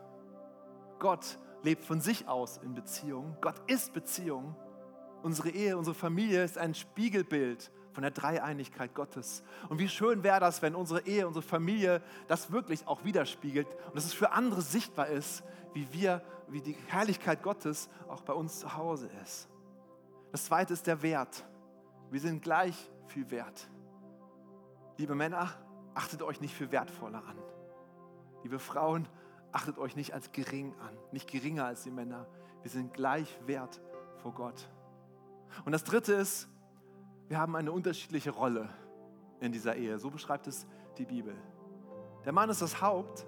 Gott 0.99 1.39
lebt 1.63 1.85
von 1.85 2.01
sich 2.01 2.27
aus 2.27 2.57
in 2.59 2.75
Beziehung. 2.75 3.37
Gott 3.41 3.61
ist 3.69 3.93
Beziehung. 3.93 4.57
Unsere 5.23 5.51
Ehe, 5.51 5.77
unsere 5.77 5.95
Familie 5.95 6.45
ist 6.45 6.59
ein 6.59 6.75
Spiegelbild 6.75 7.71
von 7.93 8.03
der 8.03 8.11
Dreieinigkeit 8.11 8.95
Gottes. 8.95 9.43
Und 9.69 9.79
wie 9.79 9.89
schön 9.89 10.23
wäre 10.23 10.41
das, 10.41 10.63
wenn 10.63 10.75
unsere 10.75 11.07
Ehe, 11.07 11.27
unsere 11.27 11.43
Familie 11.43 12.03
das 12.27 12.53
wirklich 12.53 12.87
auch 12.87 13.05
widerspiegelt 13.05 13.67
und 13.87 13.97
dass 13.97 14.05
es 14.05 14.15
für 14.15 14.33
andere 14.33 14.63
sichtbar 14.63 15.09
ist, 15.09 15.43
wie 15.75 15.93
wir, 15.93 16.23
wie 16.49 16.61
die 16.61 16.77
Herrlichkeit 16.87 17.43
Gottes 17.43 17.89
auch 18.09 18.23
bei 18.23 18.33
uns 18.33 18.61
zu 18.61 18.77
Hause 18.77 19.11
ist. 19.23 19.49
Das 20.33 20.45
zweite 20.45 20.73
ist 20.73 20.87
der 20.87 21.03
Wert. 21.03 21.45
Wir 22.11 22.21
sind 22.21 22.43
gleich 22.43 22.91
viel 23.07 23.31
wert. 23.31 23.69
Liebe 24.97 25.15
Männer, 25.15 25.51
achtet 25.95 26.23
euch 26.23 26.41
nicht 26.41 26.55
für 26.55 26.71
wertvoller 26.71 27.23
an. 27.27 27.39
Liebe 28.43 28.59
Frauen, 28.59 29.09
achtet 29.53 29.79
euch 29.79 29.97
nicht 29.97 30.15
als 30.15 30.33
gering 30.33 30.75
an, 30.81 30.97
nicht 31.13 31.31
geringer 31.31 31.65
als 31.65 31.83
die 31.83 31.91
Männer. 31.91 32.27
Wir 32.63 32.71
sind 32.71 32.93
gleich 32.93 33.39
wert 33.47 33.81
vor 34.23 34.33
Gott. 34.35 34.69
Und 35.65 35.73
das 35.73 35.85
dritte 35.85 36.13
ist, 36.13 36.49
wir 37.29 37.39
haben 37.39 37.55
eine 37.57 37.73
unterschiedliche 37.73 38.31
Rolle 38.31 38.69
in 39.41 39.53
dieser 39.53 39.77
Ehe. 39.77 39.99
So 39.99 40.11
beschreibt 40.11 40.47
es 40.47 40.67
die 40.97 41.05
Bibel. 41.05 41.37
Der 42.25 42.33
Mann 42.33 42.51
ist 42.51 42.63
das 42.63 42.81
Haupt 42.81 43.27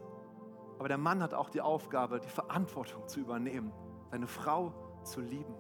Aber 0.81 0.89
der 0.89 0.97
Mann 0.97 1.23
hat 1.23 1.35
auch 1.35 1.51
die 1.51 1.61
Aufgabe, 1.61 2.21
die 2.21 2.29
Verantwortung 2.31 3.07
zu 3.07 3.21
übernehmen, 3.21 3.71
seine 4.11 4.27
Frau 4.27 4.73
zu 5.05 5.21
lieben. 5.21 5.55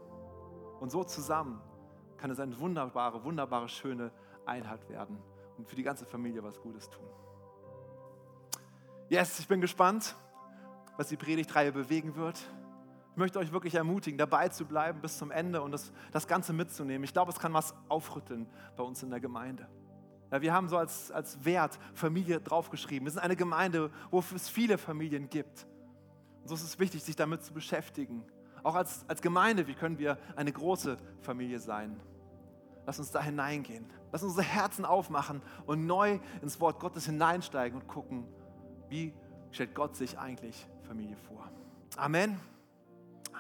Und 0.80 0.90
so 0.90 1.04
zusammen 1.04 1.60
kann 2.16 2.30
es 2.30 2.40
eine 2.40 2.58
wunderbare, 2.58 3.22
wunderbare, 3.22 3.68
schöne 3.68 4.12
Einheit 4.46 4.88
werden 4.88 5.18
und 5.58 5.68
für 5.68 5.76
die 5.76 5.82
ganze 5.82 6.06
Familie 6.06 6.42
was 6.42 6.58
Gutes 6.58 6.88
tun. 6.88 7.04
Yes, 9.10 9.38
ich 9.40 9.46
bin 9.46 9.60
gespannt, 9.60 10.16
was 10.96 11.08
die 11.08 11.18
Predigtreihe 11.18 11.70
bewegen 11.70 12.16
wird. 12.16 12.40
Ich 13.20 13.22
möchte 13.22 13.38
euch 13.38 13.52
wirklich 13.52 13.74
ermutigen, 13.74 14.16
dabei 14.16 14.48
zu 14.48 14.64
bleiben 14.64 15.02
bis 15.02 15.18
zum 15.18 15.30
Ende 15.30 15.60
und 15.60 15.72
das, 15.72 15.92
das 16.10 16.26
Ganze 16.26 16.54
mitzunehmen. 16.54 17.04
Ich 17.04 17.12
glaube, 17.12 17.30
es 17.30 17.38
kann 17.38 17.52
was 17.52 17.74
aufrütteln 17.90 18.46
bei 18.78 18.82
uns 18.82 19.02
in 19.02 19.10
der 19.10 19.20
Gemeinde. 19.20 19.68
Ja, 20.30 20.40
wir 20.40 20.54
haben 20.54 20.70
so 20.70 20.78
als, 20.78 21.10
als 21.10 21.44
Wert 21.44 21.78
Familie 21.92 22.40
draufgeschrieben. 22.40 23.04
Wir 23.04 23.12
sind 23.12 23.20
eine 23.20 23.36
Gemeinde, 23.36 23.90
wo 24.10 24.24
es 24.34 24.48
viele 24.48 24.78
Familien 24.78 25.28
gibt. 25.28 25.66
Und 26.40 26.48
so 26.48 26.54
ist 26.54 26.62
es 26.62 26.78
wichtig, 26.78 27.04
sich 27.04 27.14
damit 27.14 27.44
zu 27.44 27.52
beschäftigen. 27.52 28.24
Auch 28.62 28.74
als, 28.74 29.04
als 29.06 29.20
Gemeinde, 29.20 29.66
wie 29.66 29.74
können 29.74 29.98
wir 29.98 30.16
eine 30.34 30.50
große 30.50 30.96
Familie 31.20 31.58
sein? 31.58 32.00
Lass 32.86 32.98
uns 32.98 33.10
da 33.10 33.20
hineingehen. 33.20 33.84
Lass 34.12 34.22
uns 34.22 34.30
unsere 34.32 34.48
Herzen 34.48 34.86
aufmachen 34.86 35.42
und 35.66 35.84
neu 35.84 36.20
ins 36.40 36.58
Wort 36.58 36.80
Gottes 36.80 37.04
hineinsteigen 37.04 37.82
und 37.82 37.86
gucken, 37.86 38.26
wie 38.88 39.12
stellt 39.50 39.74
Gott 39.74 39.94
sich 39.94 40.18
eigentlich 40.18 40.66
Familie 40.84 41.18
vor. 41.28 41.50
Amen. 41.98 42.40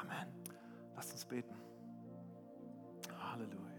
Amen. 0.00 0.28
Lasst 0.96 1.12
uns 1.12 1.24
beten. 1.24 1.54
Halleluja. 3.18 3.69